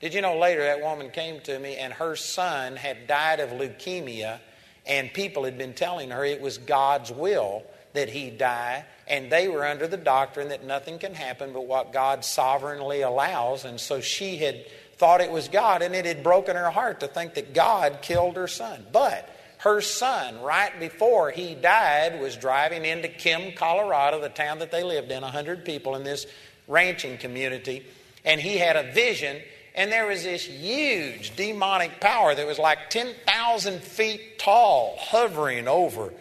[0.00, 3.50] Did you know later that woman came to me and her son had died of
[3.50, 4.40] leukemia,
[4.86, 7.62] and people had been telling her it was God's will
[7.92, 11.92] that he die, and they were under the doctrine that nothing can happen but what
[11.92, 14.64] God sovereignly allows, and so she had
[14.96, 18.36] thought it was God, and it had broken her heart to think that God killed
[18.36, 18.86] her son.
[18.92, 19.28] But
[19.58, 24.82] her son, right before he died, was driving into Kim, Colorado, the town that they
[24.82, 26.26] lived in, 100 people in this
[26.66, 27.84] ranching community,
[28.24, 29.40] and he had a vision,
[29.74, 36.12] and there was this huge demonic power that was like 10,000 feet tall hovering over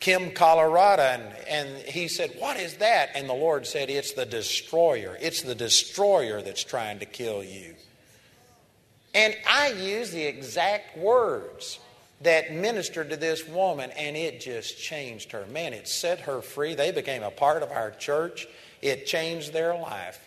[0.00, 1.02] Kim, Colorado.
[1.02, 3.10] And, and he said, What is that?
[3.14, 5.16] And the Lord said, It's the destroyer.
[5.20, 7.74] It's the destroyer that's trying to kill you.
[9.14, 11.78] And I used the exact words
[12.22, 15.46] that ministered to this woman, and it just changed her.
[15.46, 16.74] Man, it set her free.
[16.74, 18.46] They became a part of our church.
[18.80, 20.25] It changed their life.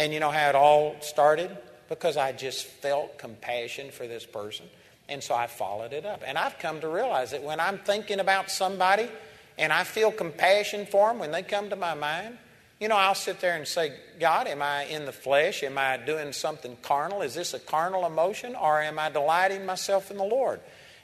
[0.00, 1.54] And you know how it all started?
[1.90, 4.64] Because I just felt compassion for this person.
[5.10, 6.22] And so I followed it up.
[6.26, 9.10] And I've come to realize that when I'm thinking about somebody
[9.58, 12.38] and I feel compassion for them when they come to my mind,
[12.80, 15.62] you know, I'll sit there and say, God, am I in the flesh?
[15.62, 17.20] Am I doing something carnal?
[17.20, 18.56] Is this a carnal emotion?
[18.56, 20.60] Or am I delighting myself in the Lord?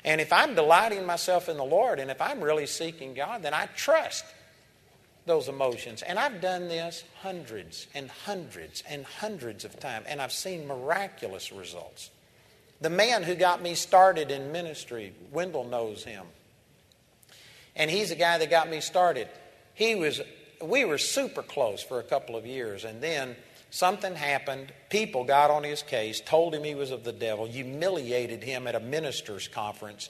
[0.07, 3.53] And if I'm delighting myself in the Lord and if I'm really seeking God, then
[3.53, 4.25] I trust
[5.27, 6.03] those emotions.
[6.03, 11.53] And I've done this hundreds and hundreds and hundreds of times, and I've seen miraculous
[11.53, 12.11] results.
[12.81, 16.27] The man who got me started in ministry, Wendell knows him.
[17.75, 19.29] And he's the guy that got me started.
[19.75, 20.21] He was,
[20.63, 23.37] we were super close for a couple of years, and then
[23.71, 24.73] something happened.
[24.89, 28.75] People got on his case, told him he was of the devil, humiliated him at
[28.75, 30.09] a ministers' conference,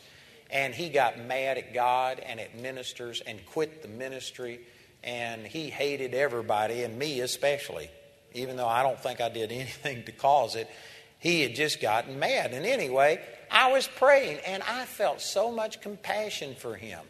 [0.51, 4.61] and he got mad at God and at ministers and quit the ministry.
[5.07, 7.89] And he hated everybody, and me especially,
[8.35, 10.69] even though I don't think I did anything to cause it.
[11.19, 12.53] He had just gotten mad.
[12.53, 17.01] And anyway, I was praying, and I felt so much compassion for him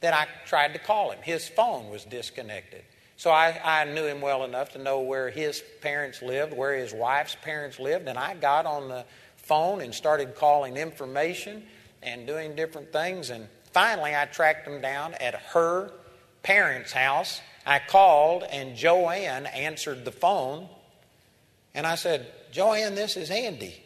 [0.00, 1.18] that I tried to call him.
[1.22, 2.82] His phone was disconnected.
[3.16, 6.94] So I, I knew him well enough to know where his parents lived, where his
[6.94, 9.04] wife's parents lived, and I got on the
[9.36, 11.64] phone and started calling information
[12.02, 13.28] and doing different things.
[13.28, 15.92] And finally, I tracked him down at her
[16.42, 17.40] parents' house.
[17.66, 20.68] I called, and Joanne answered the phone.
[21.74, 23.82] And I said, Joanne, this is Andy.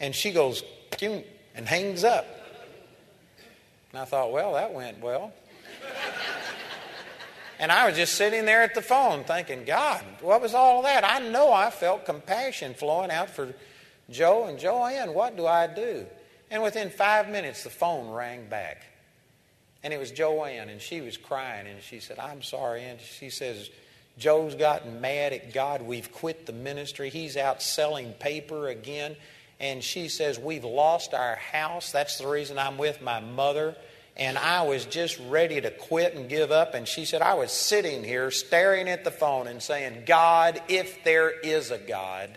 [0.00, 0.62] And she goes,
[1.00, 2.26] and hangs up.
[3.92, 5.32] And I thought, well, that went well.
[7.58, 11.04] And I was just sitting there at the phone thinking, God, what was all that?
[11.04, 13.54] I know I felt compassion flowing out for
[14.10, 15.14] Joe and Joanne.
[15.14, 16.06] What do I do?
[16.50, 18.84] And within five minutes, the phone rang back.
[19.86, 22.82] And it was Joanne, and she was crying, and she said, I'm sorry.
[22.82, 23.70] And she says,
[24.18, 25.80] Joe's gotten mad at God.
[25.80, 27.08] We've quit the ministry.
[27.08, 29.14] He's out selling paper again.
[29.60, 31.92] And she says, We've lost our house.
[31.92, 33.76] That's the reason I'm with my mother
[34.16, 36.74] and I was just ready to quit and give up.
[36.74, 41.04] And she said, I was sitting here staring at the phone and saying, God, if
[41.04, 42.36] there is a God,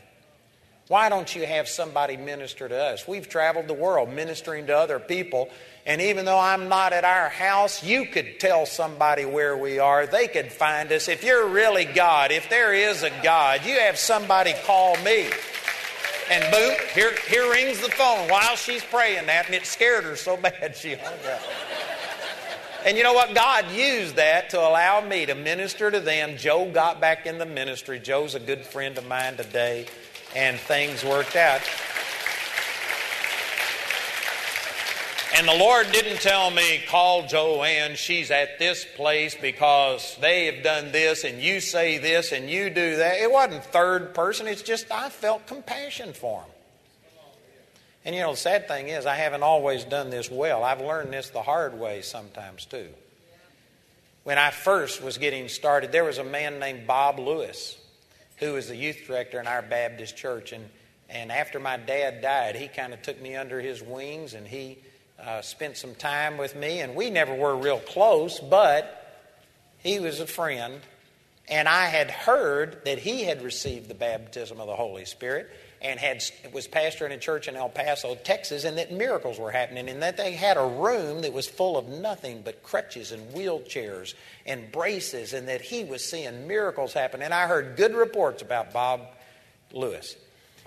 [0.90, 3.08] why don't you have somebody minister to us?
[3.08, 5.50] We've traveled the world ministering to other people.
[5.90, 10.06] And even though I'm not at our house, you could tell somebody where we are.
[10.06, 11.08] They could find us.
[11.08, 15.32] If you're really God, if there is a God, you have somebody call me.
[16.30, 20.16] And boom, here, here rings the phone while she's praying that, and it scared her
[20.16, 21.42] so bad she hung up.
[22.86, 23.34] And you know what?
[23.34, 26.38] God used that to allow me to minister to them.
[26.38, 27.98] Joe got back in the ministry.
[27.98, 29.88] Joe's a good friend of mine today,
[30.36, 31.62] and things worked out.
[35.36, 40.64] And the Lord didn't tell me, call Joanne, she's at this place because they have
[40.64, 43.20] done this and you say this and you do that.
[43.20, 46.50] It wasn't third person, it's just I felt compassion for them.
[48.06, 50.64] And you know, the sad thing is, I haven't always done this well.
[50.64, 52.88] I've learned this the hard way sometimes too.
[54.24, 57.78] When I first was getting started, there was a man named Bob Lewis
[58.38, 60.54] who was the youth director in our Baptist church.
[60.54, 60.70] And,
[61.10, 64.78] and after my dad died, he kind of took me under his wings and he
[65.24, 68.96] uh, spent some time with me, and we never were real close, but
[69.78, 70.82] he was a friend.
[71.48, 75.50] And I had heard that he had received the baptism of the Holy Spirit
[75.82, 79.90] and had was pastoring a church in El Paso, Texas, and that miracles were happening,
[79.90, 84.14] and that they had a room that was full of nothing but crutches and wheelchairs
[84.46, 87.22] and braces, and that he was seeing miracles happen.
[87.22, 89.08] And I heard good reports about Bob
[89.72, 90.16] Lewis.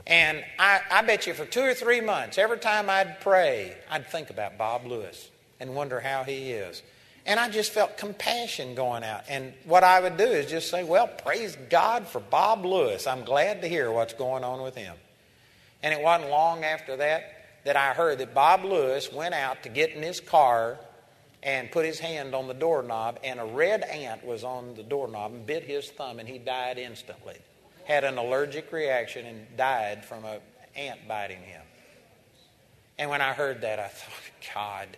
[0.06, 4.08] And I, I bet you for two or three months, every time I'd pray, I'd
[4.08, 5.30] think about Bob Lewis
[5.60, 6.82] and wonder how he is.
[7.24, 9.22] And I just felt compassion going out.
[9.28, 13.06] And what I would do is just say, Well, praise God for Bob Lewis.
[13.06, 14.96] I'm glad to hear what's going on with him.
[15.84, 19.68] And it wasn't long after that that I heard that Bob Lewis went out to
[19.68, 20.78] get in his car
[21.44, 25.32] and put his hand on the doorknob, and a red ant was on the doorknob
[25.32, 27.36] and bit his thumb, and he died instantly
[27.84, 30.40] had an allergic reaction and died from an
[30.76, 31.62] ant biting him.
[32.98, 34.88] And when I heard that, I thought, God,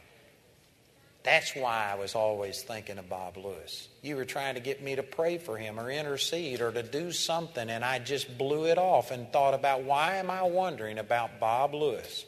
[1.23, 3.89] that's why I was always thinking of Bob Lewis.
[4.03, 7.13] You were trying to get me to pray for him or intercede or to do
[7.13, 11.41] something, and I just blew it off and thought about why am I wondering about
[11.41, 12.27] Bob Lewis?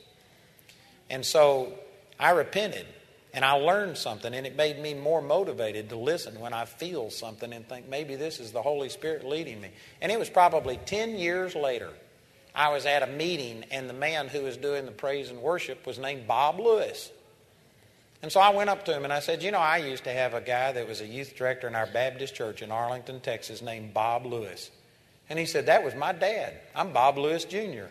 [1.11, 1.75] And so
[2.19, 2.87] I repented
[3.37, 7.11] and I learned something, and it made me more motivated to listen when I feel
[7.11, 9.69] something and think maybe this is the Holy Spirit leading me.
[10.01, 11.91] And it was probably 10 years later.
[12.55, 15.87] I was at a meeting, and the man who was doing the praise and worship
[15.87, 17.11] was named Bob Lewis.
[18.23, 20.13] And so I went up to him and I said, You know, I used to
[20.13, 23.61] have a guy that was a youth director in our Baptist church in Arlington, Texas,
[23.61, 24.71] named Bob Lewis.
[25.29, 26.55] And he said, That was my dad.
[26.75, 27.89] I'm Bob Lewis Jr.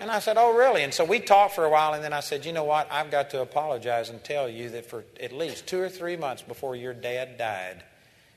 [0.00, 0.82] And I said, Oh, really?
[0.82, 2.90] And so we talked for a while, and then I said, You know what?
[2.90, 6.42] I've got to apologize and tell you that for at least two or three months
[6.42, 7.84] before your dad died,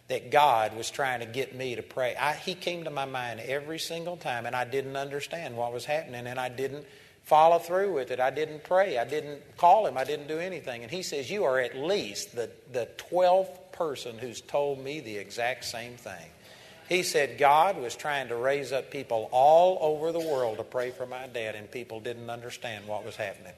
[0.10, 2.16] that God was trying to get me to pray.
[2.18, 5.86] I, he came to my mind every single time, and I didn't understand what was
[5.86, 6.86] happening, and I didn't
[7.24, 8.20] follow through with it.
[8.20, 8.98] I didn't pray.
[8.98, 9.98] I didn't call him.
[9.98, 10.84] I didn't do anything.
[10.84, 15.18] And he says, You are at least the, the 12th person who's told me the
[15.18, 16.33] exact same thing.
[16.90, 20.92] He said God was trying to raise up people all over the world to pray
[20.92, 23.54] for my dad, and people didn't understand what was happening.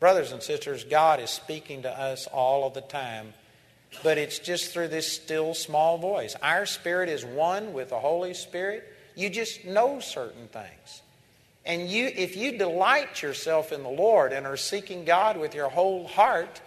[0.00, 3.32] Brothers and sisters, God is speaking to us all of the time,
[4.02, 6.36] but it's just through this still small voice.
[6.42, 8.84] Our spirit is one with the Holy Spirit.
[9.14, 11.02] You just know certain things.
[11.64, 15.70] And you, if you delight yourself in the Lord and are seeking God with your
[15.70, 16.60] whole heart,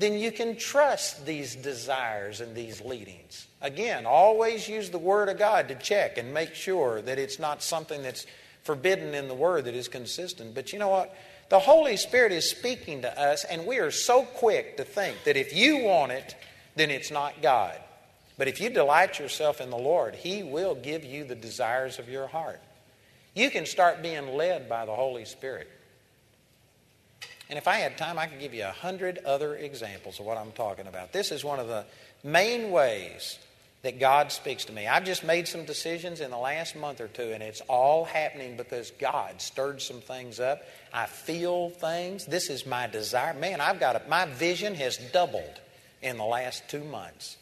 [0.00, 3.46] then you can trust these desires and these leadings.
[3.60, 7.62] Again, always use the Word of God to check and make sure that it's not
[7.62, 8.26] something that's
[8.62, 10.54] forbidden in the Word that is consistent.
[10.54, 11.14] But you know what?
[11.50, 15.36] The Holy Spirit is speaking to us, and we are so quick to think that
[15.36, 16.34] if you want it,
[16.76, 17.78] then it's not God.
[18.38, 22.08] But if you delight yourself in the Lord, He will give you the desires of
[22.08, 22.60] your heart.
[23.34, 25.68] You can start being led by the Holy Spirit.
[27.50, 30.38] And if I had time, I could give you a hundred other examples of what
[30.38, 31.12] I'm talking about.
[31.12, 31.84] This is one of the
[32.22, 33.40] main ways
[33.82, 34.86] that God speaks to me.
[34.86, 38.56] I've just made some decisions in the last month or two, and it's all happening
[38.56, 40.62] because God stirred some things up.
[40.94, 42.24] I feel things.
[42.24, 43.34] This is my desire.
[43.34, 45.60] Man, I've got a, my vision has doubled
[46.02, 47.36] in the last two months.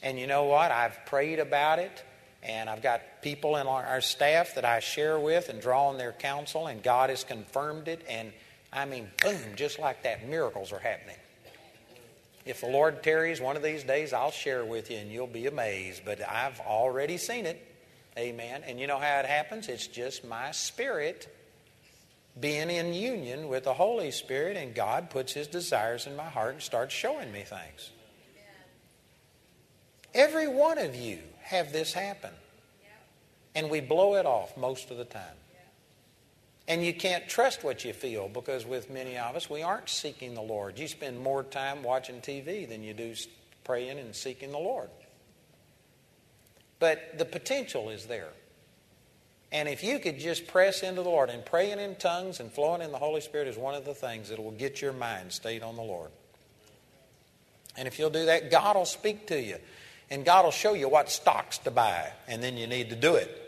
[0.00, 0.70] And you know what?
[0.70, 2.04] I've prayed about it,
[2.44, 6.12] and I've got people in our, staff that I share with and draw on their
[6.12, 8.04] counsel, and God has confirmed it.
[8.08, 8.32] And
[8.72, 11.16] I mean, boom, just like that, miracles are happening.
[12.46, 15.46] If the Lord tarries one of these days, I'll share with you and you'll be
[15.46, 16.02] amazed.
[16.04, 17.66] But I've already seen it.
[18.18, 18.62] Amen.
[18.66, 19.68] And you know how it happens?
[19.68, 21.28] It's just my spirit
[22.38, 26.54] being in union with the Holy Spirit, and God puts His desires in my heart
[26.54, 27.90] and starts showing me things.
[30.14, 32.30] Every one of you have this happen.
[33.54, 35.22] And we blow it off most of the time.
[36.70, 40.34] And you can't trust what you feel because with many of us, we aren't seeking
[40.34, 40.78] the Lord.
[40.78, 43.12] You spend more time watching TV than you do
[43.64, 44.88] praying and seeking the Lord.
[46.78, 48.28] But the potential is there.
[49.50, 52.82] And if you could just press into the Lord, and praying in tongues and flowing
[52.82, 55.64] in the Holy Spirit is one of the things that will get your mind stayed
[55.64, 56.12] on the Lord.
[57.76, 59.56] And if you'll do that, God will speak to you.
[60.08, 63.16] And God will show you what stocks to buy, and then you need to do
[63.16, 63.39] it.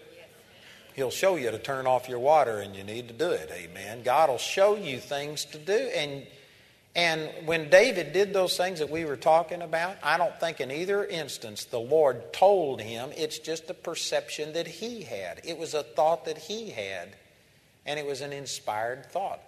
[0.94, 3.50] He'll show you to turn off your water and you need to do it.
[3.52, 4.02] Amen.
[4.02, 5.72] God will show you things to do.
[5.72, 6.26] And,
[6.94, 10.70] and when David did those things that we were talking about, I don't think in
[10.70, 13.10] either instance the Lord told him.
[13.16, 15.40] It's just a perception that he had.
[15.44, 17.08] It was a thought that he had,
[17.86, 19.40] and it was an inspired thought.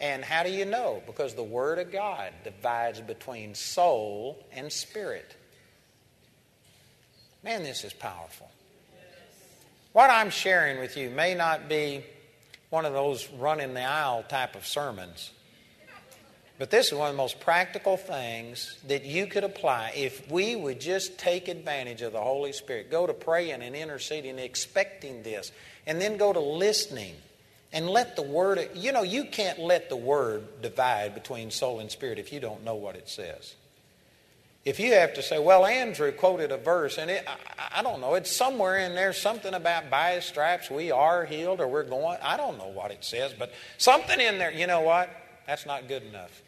[0.00, 1.02] And how do you know?
[1.06, 5.36] Because the Word of God divides between soul and spirit.
[7.42, 8.50] Man, this is powerful.
[9.94, 12.04] What I'm sharing with you may not be
[12.68, 15.30] one of those run in the aisle type of sermons,
[16.58, 20.56] but this is one of the most practical things that you could apply if we
[20.56, 22.90] would just take advantage of the Holy Spirit.
[22.90, 25.52] Go to praying and interceding, expecting this,
[25.86, 27.14] and then go to listening
[27.72, 31.88] and let the Word, you know, you can't let the Word divide between soul and
[31.88, 33.54] spirit if you don't know what it says.
[34.64, 38.00] If you have to say, well, Andrew quoted a verse, and it, I, I don't
[38.00, 41.84] know, it's somewhere in there, something about by his stripes we are healed or we're
[41.84, 45.10] going, I don't know what it says, but something in there, you know what?
[45.46, 46.42] That's not good enough.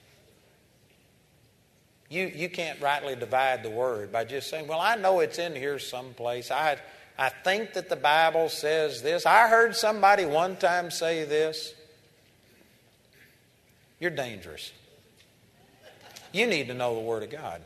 [2.09, 5.55] You, you can't rightly divide the word by just saying, well, I know it's in
[5.55, 6.51] here someplace.
[6.51, 6.79] I,
[7.19, 9.27] I think that the Bible says this.
[9.27, 11.75] I heard somebody one time say this.
[13.99, 14.73] You're dangerous.
[16.33, 17.63] You need to know the Word of God.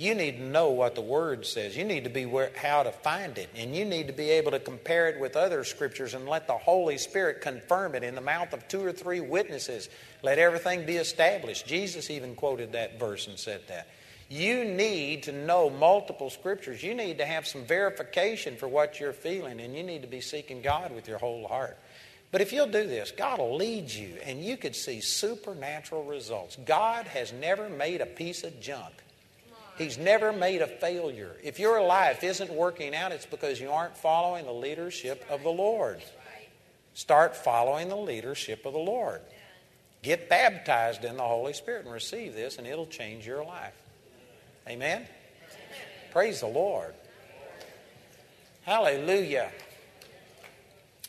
[0.00, 1.76] You need to know what the Word says.
[1.76, 3.50] You need to be where, how to find it.
[3.54, 6.56] And you need to be able to compare it with other scriptures and let the
[6.56, 9.90] Holy Spirit confirm it in the mouth of two or three witnesses.
[10.22, 11.66] Let everything be established.
[11.66, 13.88] Jesus even quoted that verse and said that.
[14.30, 16.82] You need to know multiple scriptures.
[16.82, 20.22] You need to have some verification for what you're feeling, and you need to be
[20.22, 21.76] seeking God with your whole heart.
[22.32, 26.56] But if you'll do this, God will lead you, and you could see supernatural results.
[26.64, 28.94] God has never made a piece of junk.
[29.80, 31.34] He's never made a failure.
[31.42, 35.48] If your life isn't working out, it's because you aren't following the leadership of the
[35.48, 36.02] Lord.
[36.92, 39.22] Start following the leadership of the Lord.
[40.02, 43.72] Get baptized in the Holy Spirit and receive this, and it'll change your life.
[44.68, 45.06] Amen?
[46.12, 46.92] Praise the Lord.
[48.64, 49.50] Hallelujah.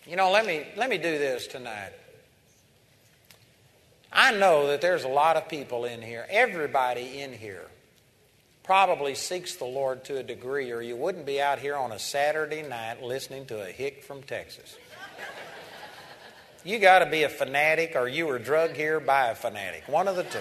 [0.08, 1.92] You know, let me, let me do this tonight.
[4.14, 7.68] I know that there's a lot of people in here, everybody in here
[8.64, 12.00] probably seeks the Lord to a degree, or you wouldn't be out here on a
[12.00, 14.78] Saturday night listening to a hick from Texas.
[16.64, 19.84] You got to be a fanatic, or you were drugged here by a fanatic.
[19.88, 20.40] One of the two.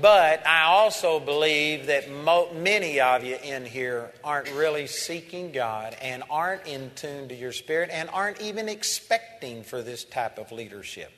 [0.00, 5.96] But I also believe that mo- many of you in here aren't really seeking God
[6.02, 10.50] and aren't in tune to your spirit and aren't even expecting for this type of
[10.52, 11.12] leadership.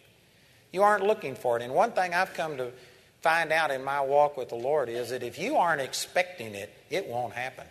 [0.72, 1.62] You aren't looking for it.
[1.62, 2.72] And one thing I've come to
[3.20, 6.72] find out in my walk with the Lord is that if you aren't expecting it,
[6.90, 7.66] it won't happen.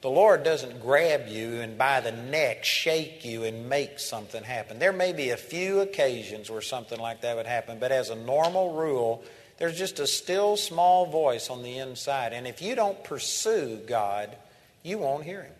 [0.00, 4.78] The Lord doesn't grab you and by the neck shake you and make something happen.
[4.78, 8.14] There may be a few occasions where something like that would happen, but as a
[8.14, 9.24] normal rule,
[9.58, 12.32] there's just a still small voice on the inside.
[12.32, 14.36] And if you don't pursue God,
[14.84, 15.52] you won't hear Him.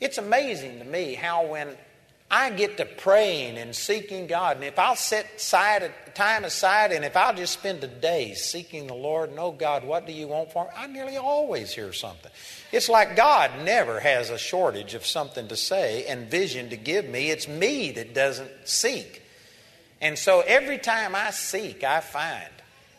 [0.00, 1.76] It's amazing to me how when
[2.30, 4.56] I get to praying and seeking God.
[4.56, 8.94] And if I'll set time aside and if I'll just spend a day seeking the
[8.94, 10.70] Lord and, oh God, what do you want for me?
[10.76, 12.30] I nearly always hear something.
[12.70, 17.08] It's like God never has a shortage of something to say and vision to give
[17.08, 17.30] me.
[17.30, 19.22] It's me that doesn't seek.
[20.02, 22.50] And so every time I seek, I find.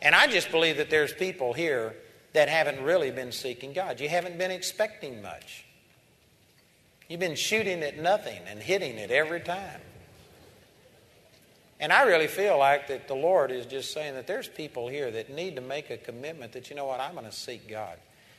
[0.02, 1.96] And I just believe that there's people here
[2.34, 4.00] that haven't really been seeking God.
[4.00, 5.66] You haven't been expecting much.
[7.10, 9.82] You've been shooting at nothing and hitting it every time.
[11.80, 15.10] And I really feel like that the Lord is just saying that there's people here
[15.10, 17.98] that need to make a commitment that, you know what, I'm going to seek God.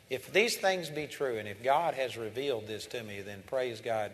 [0.08, 3.80] If these things be true and if God has revealed this to me, then praise
[3.80, 4.12] God,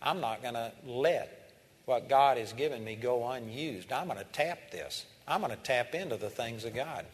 [0.00, 1.50] I'm not going to let
[1.86, 3.90] what God has given me go unused.
[3.90, 5.06] I'm going to tap this.
[5.26, 7.04] I'm going to tap into the things of God.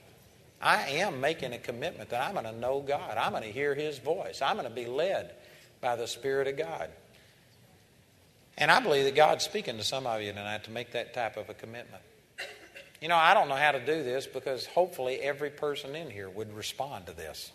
[0.61, 3.17] I am making a commitment that I'm going to know God.
[3.17, 4.43] I'm going to hear His voice.
[4.43, 5.31] I'm going to be led
[5.85, 6.89] by the Spirit of God.
[8.57, 11.37] And I believe that God's speaking to some of you tonight to make that type
[11.37, 12.03] of a commitment.
[13.03, 16.31] You know, I don't know how to do this because hopefully every person in here
[16.31, 17.53] would respond to this.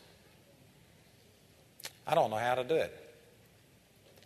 [2.06, 2.96] I don't know how to do it.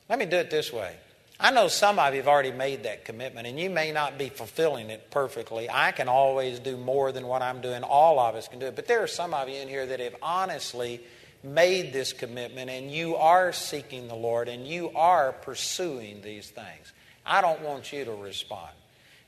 [0.10, 0.98] Let me do it this way.
[1.40, 4.28] I know some of you have already made that commitment, and you may not be
[4.28, 5.70] fulfilling it perfectly.
[5.70, 7.84] I can always do more than what I'm doing.
[7.84, 8.76] All of us can do it.
[8.76, 11.02] But there are some of you in here that have honestly
[11.44, 16.94] made this commitment and you are seeking the Lord and you are pursuing these things.
[17.26, 18.72] I don't want you to respond.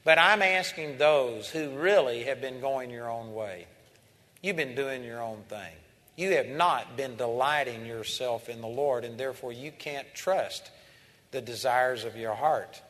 [0.04, 3.66] But I'm asking those who really have been going your own way.
[4.42, 5.74] You've been doing your own thing.
[6.16, 10.70] You have not been delighting yourself in the Lord, and therefore you can't trust
[11.32, 12.82] the desires of your heart.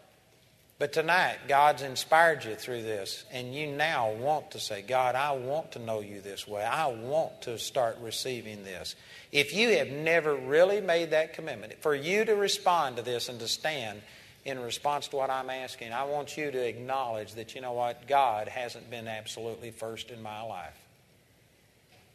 [0.77, 5.31] But tonight, God's inspired you through this, and you now want to say, God, I
[5.31, 6.65] want to know you this way.
[6.65, 8.95] I want to start receiving this.
[9.31, 13.39] If you have never really made that commitment, for you to respond to this and
[13.39, 14.01] to stand
[14.43, 18.05] in response to what I'm asking, I want you to acknowledge that, you know what,
[18.05, 20.77] God hasn't been absolutely first in my life.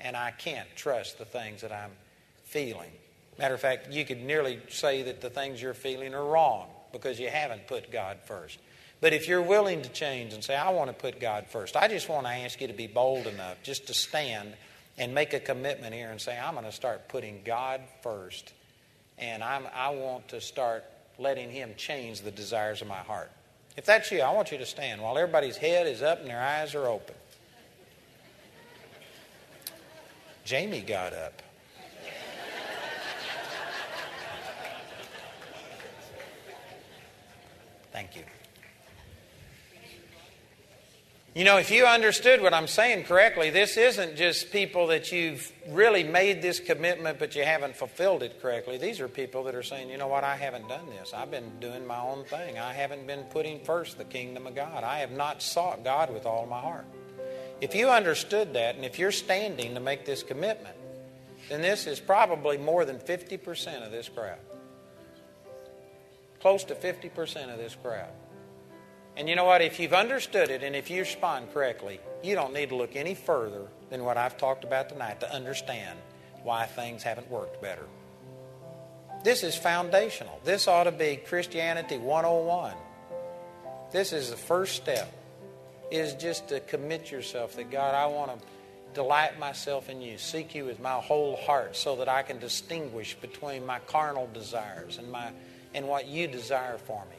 [0.03, 1.93] And I can't trust the things that I'm
[2.45, 2.91] feeling.
[3.39, 7.19] Matter of fact, you could nearly say that the things you're feeling are wrong because
[7.19, 8.59] you haven't put God first.
[9.01, 11.89] But if you're willing to change and say, I want to put God first, I
[11.89, 14.55] just want to ask you to be bold enough just to stand
[14.99, 18.53] and make a commitment here and say, I'm going to start putting God first.
[19.17, 20.85] And I'm, I want to start
[21.19, 23.31] letting Him change the desires of my heart.
[23.77, 26.43] If that's you, I want you to stand while everybody's head is up and their
[26.43, 27.15] eyes are open.
[30.45, 31.43] Jamie got up.
[37.93, 38.23] Thank you.
[41.33, 45.53] You know, if you understood what I'm saying correctly, this isn't just people that you've
[45.69, 48.79] really made this commitment but you haven't fulfilled it correctly.
[48.79, 51.15] These are people that are saying, you know what, I haven't done this.
[51.15, 52.59] I've been doing my own thing.
[52.59, 54.83] I haven't been putting first the kingdom of God.
[54.83, 56.87] I have not sought God with all my heart.
[57.61, 60.75] If you understood that and if you're standing to make this commitment,
[61.49, 64.39] then this is probably more than 50% of this crowd
[66.41, 68.11] close to 50% of this crowd.
[69.17, 69.61] And you know what?
[69.61, 73.15] If you've understood it and if you respond correctly, you don't need to look any
[73.15, 75.99] further than what I've talked about tonight to understand
[76.43, 77.85] why things haven't worked better.
[79.23, 80.41] This is foundational.
[80.45, 82.75] This ought to be Christianity 101.
[83.93, 85.13] This is the first step
[85.91, 88.47] is just to commit yourself that God, I want to
[88.95, 93.15] delight myself in you, seek you with my whole heart so that I can distinguish
[93.15, 95.31] between my carnal desires and my
[95.75, 97.17] and what you desire for me.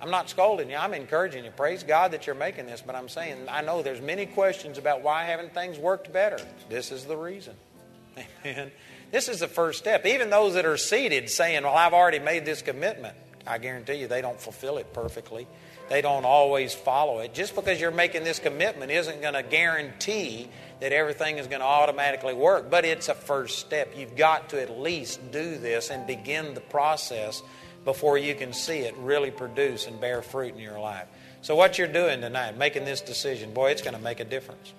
[0.00, 0.76] I'm not scolding you.
[0.76, 1.50] I'm encouraging you.
[1.50, 5.02] Praise God that you're making this, but I'm saying I know there's many questions about
[5.02, 6.38] why haven't things worked better.
[6.68, 7.54] This is the reason.
[8.44, 8.70] Amen.
[9.10, 10.06] This is the first step.
[10.06, 13.16] Even those that are seated saying, "Well, I've already made this commitment."
[13.46, 15.46] I guarantee you they don't fulfill it perfectly.
[15.88, 17.32] They don't always follow it.
[17.32, 20.48] Just because you're making this commitment isn't going to guarantee
[20.80, 23.94] that everything is going to automatically work, but it's a first step.
[23.96, 27.42] You've got to at least do this and begin the process
[27.84, 31.06] before you can see it really produce and bear fruit in your life.
[31.40, 34.72] So, what you're doing tonight, making this decision, boy, it's going to make a difference.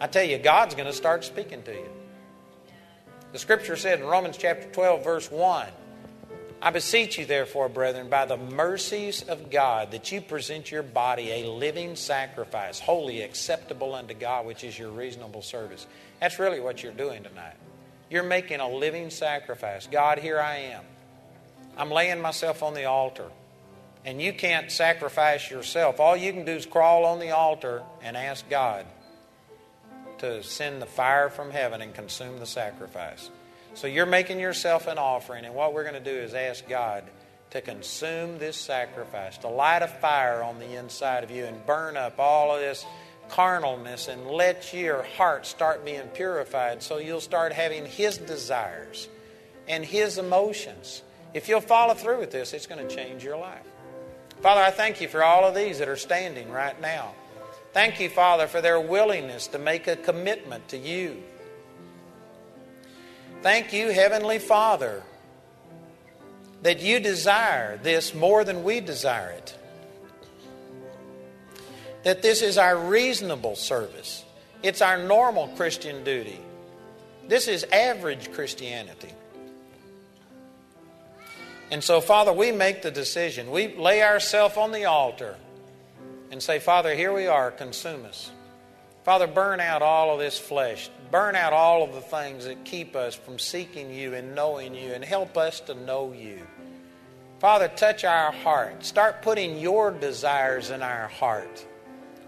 [0.00, 1.88] I tell you, God's going to start speaking to you.
[3.32, 5.68] The scripture said in Romans chapter 12, verse 1
[6.60, 11.30] I beseech you, therefore, brethren, by the mercies of God, that you present your body
[11.30, 15.86] a living sacrifice, holy, acceptable unto God, which is your reasonable service.
[16.20, 17.54] That's really what you're doing tonight.
[18.10, 19.86] You're making a living sacrifice.
[19.86, 20.84] God, here I am.
[21.76, 23.30] I'm laying myself on the altar.
[24.04, 26.00] And you can't sacrifice yourself.
[26.00, 28.84] All you can do is crawl on the altar and ask God
[30.18, 33.30] to send the fire from heaven and consume the sacrifice.
[33.78, 37.04] So you're making yourself an offering, and what we're going to do is ask God
[37.50, 41.96] to consume this sacrifice, to light a fire on the inside of you and burn
[41.96, 42.84] up all of this
[43.30, 49.06] carnalness and let your heart start being purified so you'll start having His desires
[49.68, 51.04] and His emotions.
[51.32, 53.62] If you'll follow through with this, it's going to change your life.
[54.42, 57.12] Father, I thank you for all of these that are standing right now.
[57.72, 61.22] Thank you, Father, for their willingness to make a commitment to you.
[63.42, 65.02] Thank you, Heavenly Father,
[66.62, 69.56] that you desire this more than we desire it.
[72.02, 74.24] That this is our reasonable service,
[74.62, 76.40] it's our normal Christian duty.
[77.28, 79.12] This is average Christianity.
[81.70, 83.50] And so, Father, we make the decision.
[83.50, 85.36] We lay ourselves on the altar
[86.30, 88.30] and say, Father, here we are, consume us.
[89.04, 90.90] Father, burn out all of this flesh.
[91.10, 94.92] Burn out all of the things that keep us from seeking you and knowing you
[94.92, 96.46] and help us to know you.
[97.38, 98.84] Father, touch our heart.
[98.84, 101.64] Start putting your desires in our heart.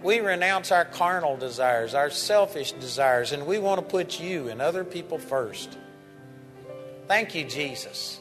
[0.02, 4.62] We renounce our carnal desires, our selfish desires, and we want to put you and
[4.62, 5.76] other people first.
[7.06, 8.20] Thank you, Jesus.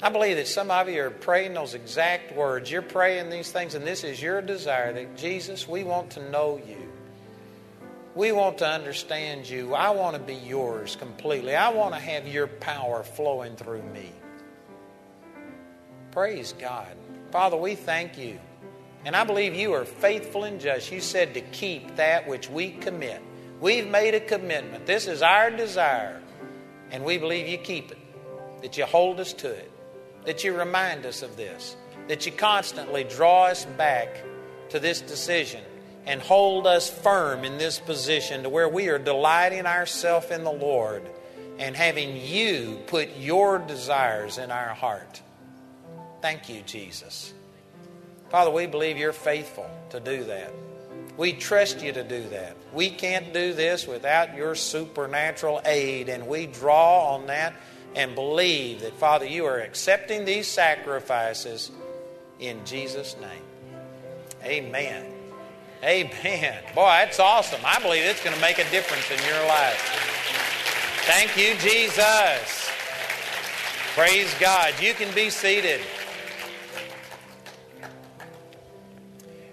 [0.00, 2.70] I believe that some of you are praying those exact words.
[2.70, 6.60] You're praying these things, and this is your desire that Jesus, we want to know
[6.68, 6.87] you.
[8.18, 9.74] We want to understand you.
[9.74, 11.54] I want to be yours completely.
[11.54, 14.10] I want to have your power flowing through me.
[16.10, 16.96] Praise God.
[17.30, 18.40] Father, we thank you.
[19.04, 20.90] And I believe you are faithful and just.
[20.90, 23.22] You said to keep that which we commit.
[23.60, 24.84] We've made a commitment.
[24.84, 26.20] This is our desire,
[26.90, 27.98] and we believe you keep it,
[28.62, 29.70] that you hold us to it,
[30.24, 31.76] that you remind us of this,
[32.08, 34.08] that you constantly draw us back
[34.70, 35.62] to this decision
[36.08, 40.50] and hold us firm in this position to where we are delighting ourselves in the
[40.50, 41.02] Lord
[41.58, 45.20] and having you put your desires in our heart.
[46.22, 47.34] Thank you, Jesus.
[48.30, 50.50] Father, we believe you're faithful to do that.
[51.18, 52.56] We trust you to do that.
[52.72, 57.52] We can't do this without your supernatural aid, and we draw on that
[57.94, 61.70] and believe that, Father, you are accepting these sacrifices
[62.38, 63.42] in Jesus' name.
[64.42, 65.17] Amen.
[65.82, 66.62] Amen.
[66.74, 67.60] Boy, that's awesome.
[67.64, 69.78] I believe it's going to make a difference in your life.
[71.06, 72.70] Thank you, Jesus.
[73.94, 74.74] Praise God.
[74.80, 75.80] You can be seated.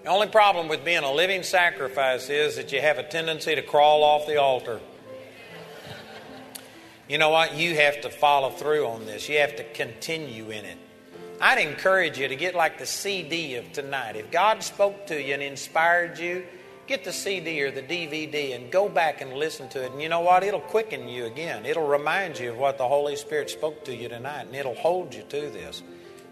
[0.02, 3.62] The only problem with being a living sacrifice is that you have a tendency to
[3.62, 4.80] crawl off the altar.
[7.08, 7.54] You know what?
[7.54, 9.28] You have to follow through on this.
[9.28, 10.78] You have to continue in it.
[11.40, 14.16] I'd encourage you to get like the CD of tonight.
[14.16, 16.44] If God spoke to you and inspired you,
[16.86, 19.92] get the CD or the DVD and go back and listen to it.
[19.92, 20.42] And you know what?
[20.42, 21.66] It'll quicken you again.
[21.66, 25.14] It'll remind you of what the Holy Spirit spoke to you tonight, and it'll hold
[25.14, 25.82] you to this.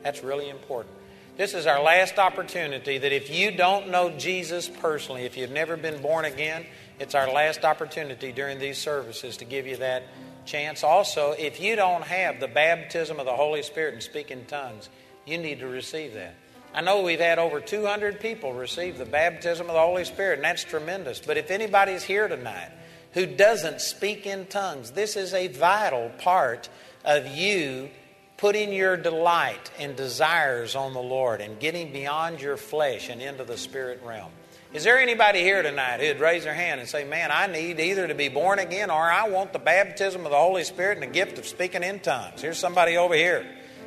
[0.02, 0.94] That's really important.
[1.36, 5.76] This is our last opportunity that if you don't know Jesus personally, if you've never
[5.76, 6.64] been born again,
[7.01, 10.05] it's our last opportunity during these services to give you that
[10.44, 10.84] chance.
[10.84, 14.88] Also, if you don't have the baptism of the Holy Spirit and speak in tongues,
[15.26, 16.34] you need to receive that.
[16.74, 20.44] I know we've had over 200 people receive the baptism of the Holy Spirit, and
[20.44, 21.20] that's tremendous.
[21.20, 22.70] But if anybody's here tonight
[23.12, 26.68] who doesn't speak in tongues, this is a vital part
[27.04, 27.90] of you
[28.36, 33.44] putting your delight and desires on the Lord and getting beyond your flesh and into
[33.44, 34.32] the spirit realm.
[34.74, 38.09] Is there anybody here tonight who'd raise their hand and say, Man, I need either
[38.09, 41.14] to be born again or I want the baptism of the Holy Spirit and the
[41.14, 42.42] gift of speaking in tongues?
[42.42, 43.46] Here's somebody over here.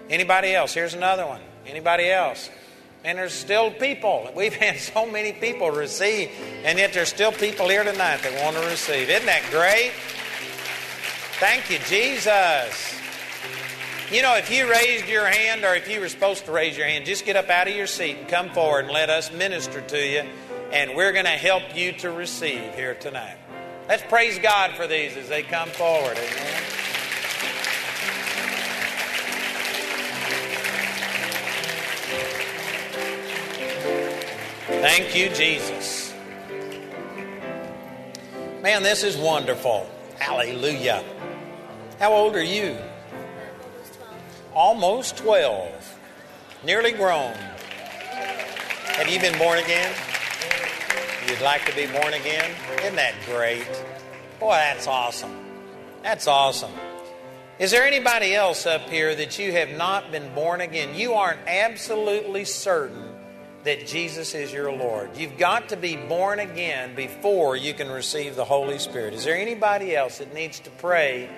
[0.09, 0.73] Anybody else?
[0.73, 1.41] Here's another one.
[1.65, 2.49] Anybody else?
[3.03, 4.31] And there's still people.
[4.34, 6.31] We've had so many people receive,
[6.64, 9.09] and yet there's still people here tonight that want to receive.
[9.09, 9.91] Isn't that great?
[11.41, 12.95] Thank you, Jesus.
[14.09, 16.88] You know, if you raised your hand or if you were supposed to raise your
[16.88, 19.81] hand, just get up out of your seat and come forward and let us minister
[19.81, 20.23] to you
[20.72, 23.38] and we're going to help you to receive here tonight.
[23.88, 26.18] Let's praise God for these as they come forward.
[26.18, 26.64] Amen.
[34.81, 36.14] Thank you, Jesus.
[38.61, 39.89] Man, this is wonderful.
[40.19, 41.03] Hallelujah.
[41.99, 42.77] How old are you?
[44.53, 45.99] Almost 12.
[46.65, 47.34] Nearly grown.
[47.34, 49.94] Have you been born again?
[51.27, 52.49] You'd like to be born again?
[52.79, 53.67] Isn't that great?
[54.39, 55.35] Boy, that's awesome.
[56.01, 56.71] That's awesome.
[57.59, 60.95] Is there anybody else up here that you have not been born again?
[60.95, 63.13] You aren't absolutely certain
[63.65, 65.17] that Jesus is your Lord.
[65.17, 69.13] You've got to be born again before you can receive the Holy Spirit.
[69.13, 71.29] Is there anybody else that needs to pray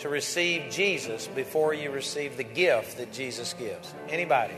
[0.00, 3.94] to receive Jesus before you receive the gift that Jesus gives?
[4.10, 4.56] Anybody?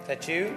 [0.00, 0.56] Is that you?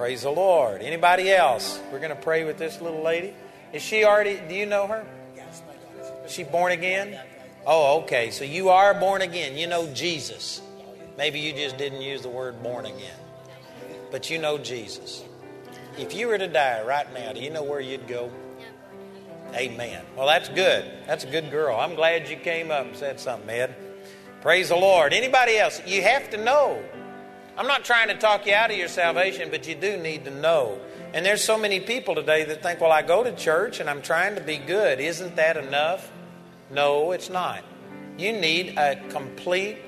[0.00, 0.80] Praise the Lord.
[0.80, 1.78] Anybody else?
[1.92, 3.34] We're going to pray with this little lady.
[3.74, 5.06] Is she already, do you know her?
[5.36, 6.24] Yes, my daughter.
[6.24, 7.20] Is she born again?
[7.66, 8.30] Oh, okay.
[8.30, 9.58] So you are born again.
[9.58, 10.62] You know Jesus.
[11.18, 13.14] Maybe you just didn't use the word born again.
[14.10, 15.22] But you know Jesus.
[15.98, 18.32] If you were to die right now, do you know where you'd go?
[19.52, 20.02] Amen.
[20.16, 20.90] Well, that's good.
[21.06, 21.76] That's a good girl.
[21.78, 23.74] I'm glad you came up and said something, Ed.
[24.40, 25.12] Praise the Lord.
[25.12, 25.82] Anybody else?
[25.86, 26.82] You have to know
[27.56, 30.30] I'm not trying to talk you out of your salvation, but you do need to
[30.30, 30.80] know.
[31.12, 34.00] And there's so many people today that think, well, I go to church and I'm
[34.00, 35.00] trying to be good.
[35.00, 36.10] Isn't that enough?
[36.70, 37.64] No, it's not.
[38.16, 39.78] You need a complete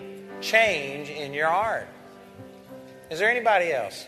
[0.41, 1.89] change in your heart.
[3.11, 4.07] Is there anybody else?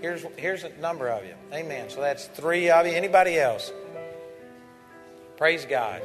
[0.00, 1.34] Here's, here's a number of you.
[1.52, 1.88] Amen.
[1.88, 2.92] So that's three of you.
[2.92, 3.72] Anybody else?
[5.36, 6.02] Praise God.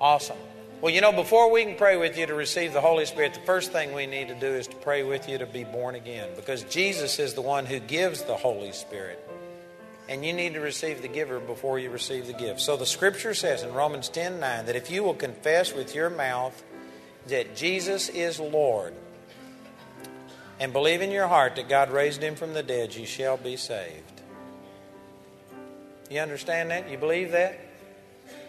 [0.00, 0.36] Awesome.
[0.82, 3.40] Well, you know, before we can pray with you to receive the Holy Spirit, the
[3.40, 6.30] first thing we need to do is to pray with you to be born again
[6.34, 9.24] because Jesus is the one who gives the Holy Spirit.
[10.08, 12.60] And you need to receive the giver before you receive the gift.
[12.60, 16.10] So the scripture says in Romans 10 9 that if you will confess with your
[16.10, 16.60] mouth
[17.28, 18.92] that Jesus is Lord
[20.58, 23.56] and believe in your heart that God raised him from the dead, you shall be
[23.56, 24.20] saved.
[26.10, 26.90] You understand that?
[26.90, 27.71] You believe that?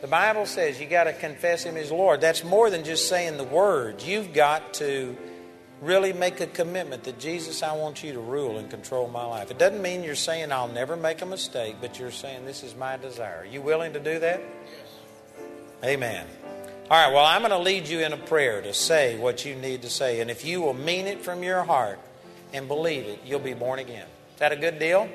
[0.03, 2.19] The Bible says you got to confess Him as Lord.
[2.19, 4.05] That's more than just saying the words.
[4.05, 5.15] You've got to
[5.79, 9.49] really make a commitment that Jesus, I want you to rule and control my life.
[9.49, 12.75] It doesn't mean you're saying I'll never make a mistake, but you're saying this is
[12.75, 13.43] my desire.
[13.43, 14.41] Are you willing to do that?
[14.41, 15.45] Yes.
[15.85, 16.27] Amen.
[16.91, 19.55] All right, well, I'm going to lead you in a prayer to say what you
[19.55, 20.19] need to say.
[20.19, 21.99] And if you will mean it from your heart
[22.51, 24.07] and believe it, you'll be born again.
[24.33, 25.07] Is that a good deal?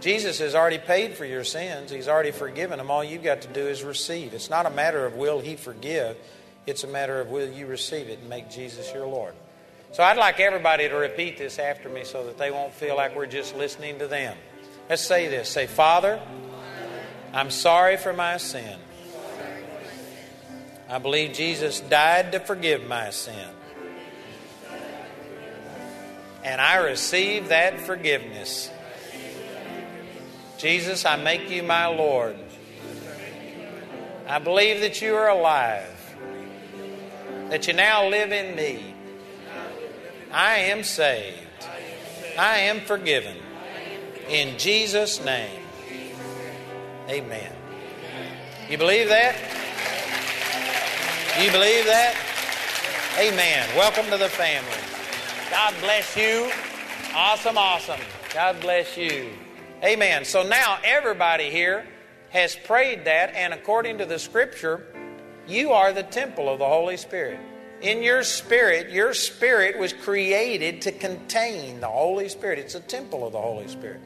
[0.00, 2.90] Jesus has already paid for your sins, He's already forgiven them.
[2.90, 4.34] All you've got to do is receive.
[4.34, 6.16] It's not a matter of will He forgive,
[6.66, 9.34] it's a matter of will you receive it and make Jesus your Lord.
[9.92, 13.16] So I'd like everybody to repeat this after me so that they won't feel like
[13.16, 14.36] we're just listening to them.
[14.88, 16.20] Let's say this say, Father,
[17.32, 18.78] I'm sorry for my sin.
[20.88, 23.48] I believe Jesus died to forgive my sin.
[26.44, 28.70] And I receive that forgiveness.
[30.58, 32.36] Jesus, I make you my Lord.
[34.26, 36.16] I believe that you are alive,
[37.50, 38.94] that you now live in me.
[40.32, 41.38] I am saved.
[42.38, 43.36] I am forgiven.
[44.28, 45.62] In Jesus' name.
[47.08, 47.52] Amen.
[48.68, 49.36] You believe that?
[51.40, 52.16] You believe that?
[53.18, 53.68] Amen.
[53.76, 54.70] Welcome to the family.
[55.50, 56.50] God bless you.
[57.14, 58.00] Awesome, awesome.
[58.34, 59.30] God bless you.
[59.84, 60.24] Amen.
[60.24, 61.86] So now everybody here
[62.30, 64.86] has prayed that, and according to the scripture,
[65.46, 67.38] you are the temple of the Holy Spirit.
[67.82, 72.58] In your spirit, your spirit was created to contain the Holy Spirit.
[72.58, 74.00] It's a temple of the Holy Spirit.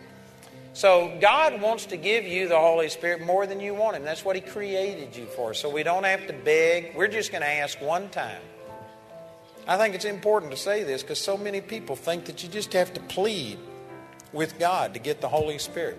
[0.72, 4.05] So God wants to give you the Holy Spirit more than you want Him.
[4.05, 5.55] That's what He created you for.
[5.55, 6.97] So we don't have to beg.
[6.97, 8.42] We're just going to ask one time.
[9.68, 12.72] I think it's important to say this because so many people think that you just
[12.72, 13.59] have to plead
[14.32, 15.98] with God to get the Holy Spirit.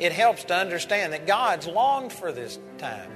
[0.00, 3.10] It helps to understand that God's longed for this time.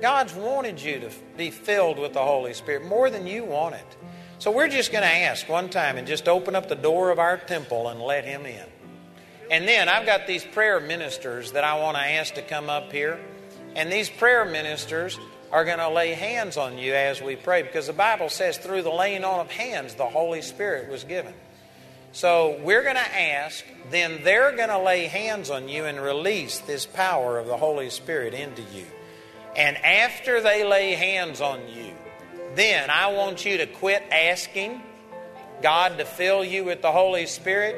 [0.00, 3.96] God's wanted you to be filled with the Holy Spirit more than you want it.
[4.40, 7.20] So we're just going to ask one time and just open up the door of
[7.20, 8.66] our temple and let Him in.
[9.52, 12.90] And then I've got these prayer ministers that I want to ask to come up
[12.90, 13.20] here.
[13.76, 15.18] And these prayer ministers
[15.52, 18.82] are going to lay hands on you as we pray because the Bible says through
[18.82, 21.34] the laying on of hands, the Holy Spirit was given.
[22.12, 26.58] So we're going to ask, then they're going to lay hands on you and release
[26.58, 28.84] this power of the Holy Spirit into you.
[29.56, 31.92] And after they lay hands on you,
[32.54, 34.82] then I want you to quit asking
[35.62, 37.76] God to fill you with the Holy Spirit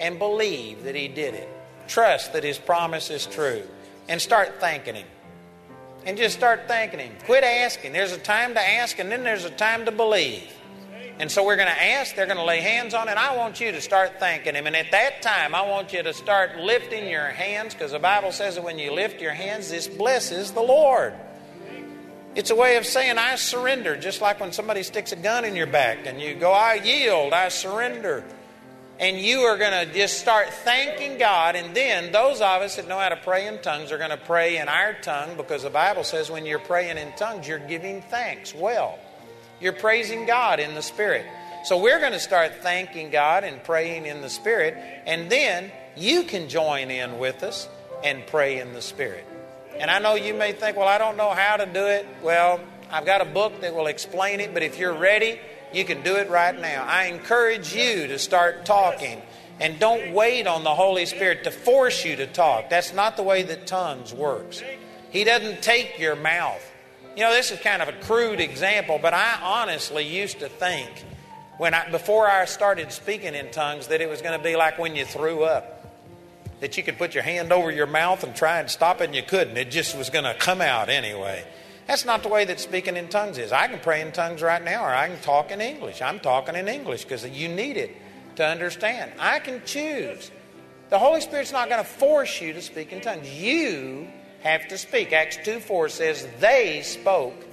[0.00, 1.48] and believe that He did it.
[1.86, 3.62] Trust that His promise is true.
[4.08, 5.06] And start thanking Him.
[6.04, 7.12] And just start thanking Him.
[7.26, 7.92] Quit asking.
[7.92, 10.50] There's a time to ask, and then there's a time to believe.
[11.20, 13.16] And so we're going to ask, they're going to lay hands on it.
[13.16, 14.66] I want you to start thanking Him.
[14.66, 18.30] And at that time, I want you to start lifting your hands because the Bible
[18.30, 21.14] says that when you lift your hands, this blesses the Lord.
[22.34, 25.56] It's a way of saying, I surrender, just like when somebody sticks a gun in
[25.56, 28.24] your back and you go, I yield, I surrender
[29.00, 31.56] and you are going to just start thanking God.
[31.56, 34.16] And then those of us that know how to pray in tongues are going to
[34.16, 38.02] pray in our tongue because the Bible says when you're praying in tongues, you're giving
[38.02, 38.98] thanks well.
[39.60, 41.26] You're praising God in the Spirit.
[41.64, 44.74] So we're going to start thanking God and praying in the Spirit.
[45.06, 47.68] And then you can join in with us
[48.04, 49.24] and pray in the Spirit.
[49.78, 52.06] And I know you may think, well, I don't know how to do it.
[52.22, 52.60] Well,
[52.90, 55.40] I've got a book that will explain it, but if you're ready,
[55.72, 56.84] you can do it right now.
[56.84, 59.20] I encourage you to start talking.
[59.60, 62.70] And don't wait on the Holy Spirit to force you to talk.
[62.70, 64.62] That's not the way that tongues works.
[65.10, 66.64] He doesn't take your mouth.
[67.18, 70.88] You know, this is kind of a crude example, but I honestly used to think
[71.56, 74.78] when I, before I started speaking in tongues that it was going to be like
[74.78, 75.74] when you threw up.
[76.60, 79.16] That you could put your hand over your mouth and try and stop it, and
[79.16, 79.56] you couldn't.
[79.56, 81.44] It just was going to come out anyway.
[81.88, 83.50] That's not the way that speaking in tongues is.
[83.50, 86.00] I can pray in tongues right now, or I can talk in English.
[86.00, 87.96] I'm talking in English because you need it
[88.36, 89.10] to understand.
[89.18, 90.30] I can choose.
[90.90, 93.28] The Holy Spirit's not going to force you to speak in tongues.
[93.28, 94.06] You
[94.48, 95.12] have to speak.
[95.12, 97.46] Acts 2 4 says, They spoke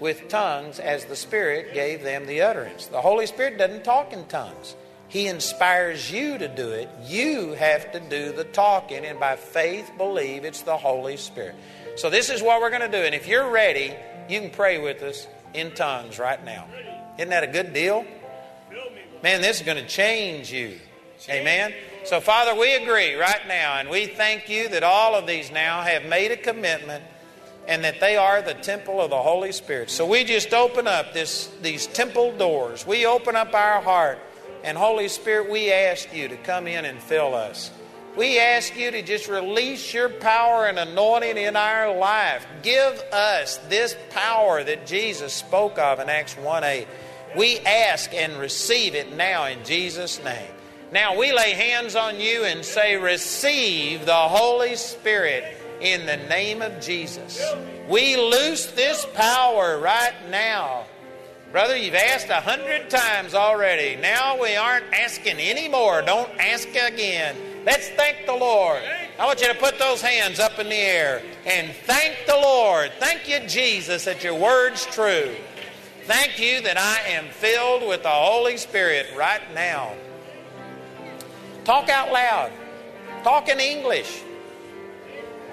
[0.00, 2.86] with tongues as the Spirit gave them the utterance.
[2.86, 4.74] The Holy Spirit doesn't talk in tongues.
[5.08, 6.88] He inspires you to do it.
[7.06, 11.54] You have to do the talking, and by faith believe it's the Holy Spirit.
[11.96, 13.04] So, this is what we're going to do.
[13.04, 13.94] And if you're ready,
[14.28, 16.66] you can pray with us in tongues right now.
[17.18, 18.06] Isn't that a good deal?
[19.22, 20.78] Man, this is going to change you.
[21.28, 21.72] Amen.
[22.04, 25.82] So, Father, we agree right now, and we thank you that all of these now
[25.82, 27.04] have made a commitment
[27.68, 29.88] and that they are the temple of the Holy Spirit.
[29.88, 32.84] So, we just open up this, these temple doors.
[32.84, 34.18] We open up our heart,
[34.64, 37.70] and Holy Spirit, we ask you to come in and fill us.
[38.16, 42.44] We ask you to just release your power and anointing in our life.
[42.62, 46.88] Give us this power that Jesus spoke of in Acts 1 8.
[47.36, 50.50] We ask and receive it now in Jesus' name.
[50.92, 56.60] Now we lay hands on you and say, Receive the Holy Spirit in the name
[56.60, 57.42] of Jesus.
[57.88, 60.84] We loose this power right now.
[61.50, 63.96] Brother, you've asked a hundred times already.
[63.96, 66.02] Now we aren't asking anymore.
[66.02, 67.36] Don't ask again.
[67.64, 68.82] Let's thank the Lord.
[69.18, 72.92] I want you to put those hands up in the air and thank the Lord.
[72.98, 75.34] Thank you, Jesus, that your word's true.
[76.04, 79.94] Thank you that I am filled with the Holy Spirit right now.
[81.64, 82.52] Talk out loud.
[83.22, 84.22] Talk in English.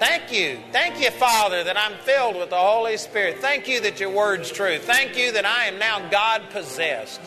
[0.00, 0.58] Thank you.
[0.72, 3.38] Thank you, Father, that I'm filled with the Holy Spirit.
[3.38, 4.78] Thank you that your word's true.
[4.78, 7.20] Thank you that I am now God possessed.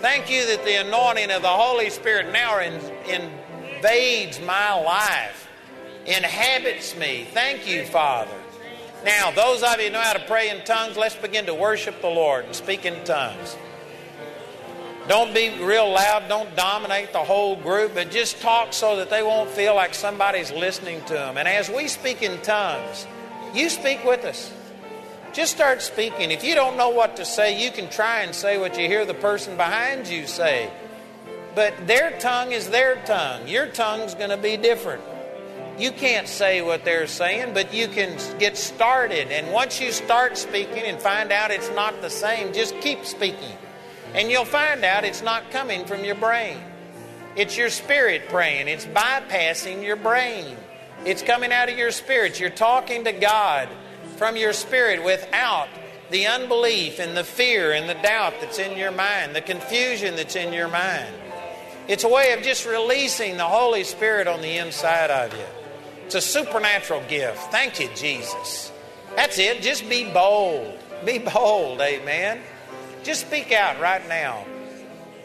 [0.00, 2.74] Thank you that the anointing of the Holy Spirit now in,
[3.08, 5.48] invades my life,
[6.06, 7.26] inhabits me.
[7.32, 8.30] Thank you, Father.
[9.04, 12.00] Now, those of you who know how to pray in tongues, let's begin to worship
[12.02, 13.56] the Lord and speak in tongues.
[15.08, 16.28] Don't be real loud.
[16.28, 20.52] Don't dominate the whole group, but just talk so that they won't feel like somebody's
[20.52, 21.36] listening to them.
[21.38, 23.06] And as we speak in tongues,
[23.52, 24.52] you speak with us.
[25.32, 26.30] Just start speaking.
[26.30, 29.04] If you don't know what to say, you can try and say what you hear
[29.04, 30.70] the person behind you say.
[31.54, 33.48] But their tongue is their tongue.
[33.48, 35.02] Your tongue's going to be different.
[35.78, 39.32] You can't say what they're saying, but you can get started.
[39.32, 43.56] And once you start speaking and find out it's not the same, just keep speaking.
[44.14, 46.58] And you'll find out it's not coming from your brain.
[47.34, 50.56] It's your spirit praying, it's bypassing your brain.
[51.04, 52.38] It's coming out of your spirit.
[52.38, 53.68] You're talking to God
[54.16, 55.68] from your spirit without
[56.10, 60.36] the unbelief and the fear and the doubt that's in your mind, the confusion that's
[60.36, 61.12] in your mind.
[61.88, 65.44] It's a way of just releasing the Holy Spirit on the inside of you.
[66.04, 67.50] It's a supernatural gift.
[67.50, 68.70] Thank you, Jesus.
[69.16, 69.62] That's it.
[69.62, 70.78] Just be bold.
[71.04, 72.42] Be bold, amen.
[73.02, 74.44] Just speak out right now.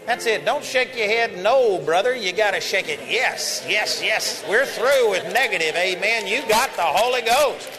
[0.05, 0.45] That's it.
[0.45, 1.37] Don't shake your head.
[1.43, 2.15] No, brother.
[2.15, 2.99] You got to shake it.
[3.09, 4.43] Yes, yes, yes.
[4.49, 5.75] We're through with negative.
[5.75, 6.27] Amen.
[6.27, 7.69] You got the Holy Ghost.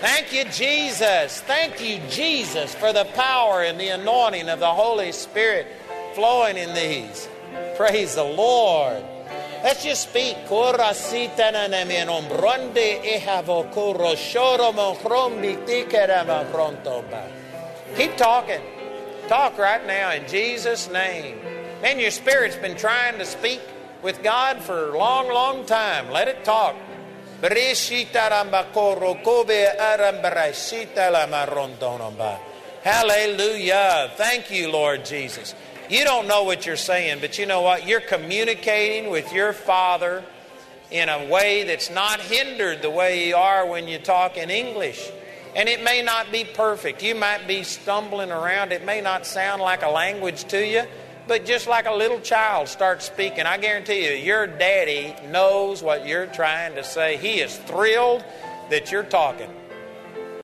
[0.00, 1.40] Thank you, Jesus.
[1.40, 5.66] Thank you, Jesus, for the power and the anointing of the Holy Spirit
[6.14, 7.28] flowing in these.
[7.76, 9.02] Praise the Lord.
[9.64, 10.36] Let's just speak.
[17.96, 18.60] Keep talking.
[19.28, 21.38] Talk right now in Jesus' name.
[21.82, 23.60] Man, your spirit's been trying to speak
[24.00, 26.12] with God for a long, long time.
[26.12, 26.76] Let it talk.
[32.84, 34.12] Hallelujah.
[34.14, 35.56] Thank you, Lord Jesus.
[35.90, 37.84] You don't know what you're saying, but you know what?
[37.84, 40.22] You're communicating with your Father
[40.92, 45.10] in a way that's not hindered the way you are when you talk in English.
[45.56, 47.02] And it may not be perfect.
[47.02, 48.72] You might be stumbling around.
[48.72, 50.82] It may not sound like a language to you,
[51.26, 56.06] but just like a little child starts speaking, I guarantee you, your daddy knows what
[56.06, 57.16] you're trying to say.
[57.16, 58.22] He is thrilled
[58.68, 59.50] that you're talking.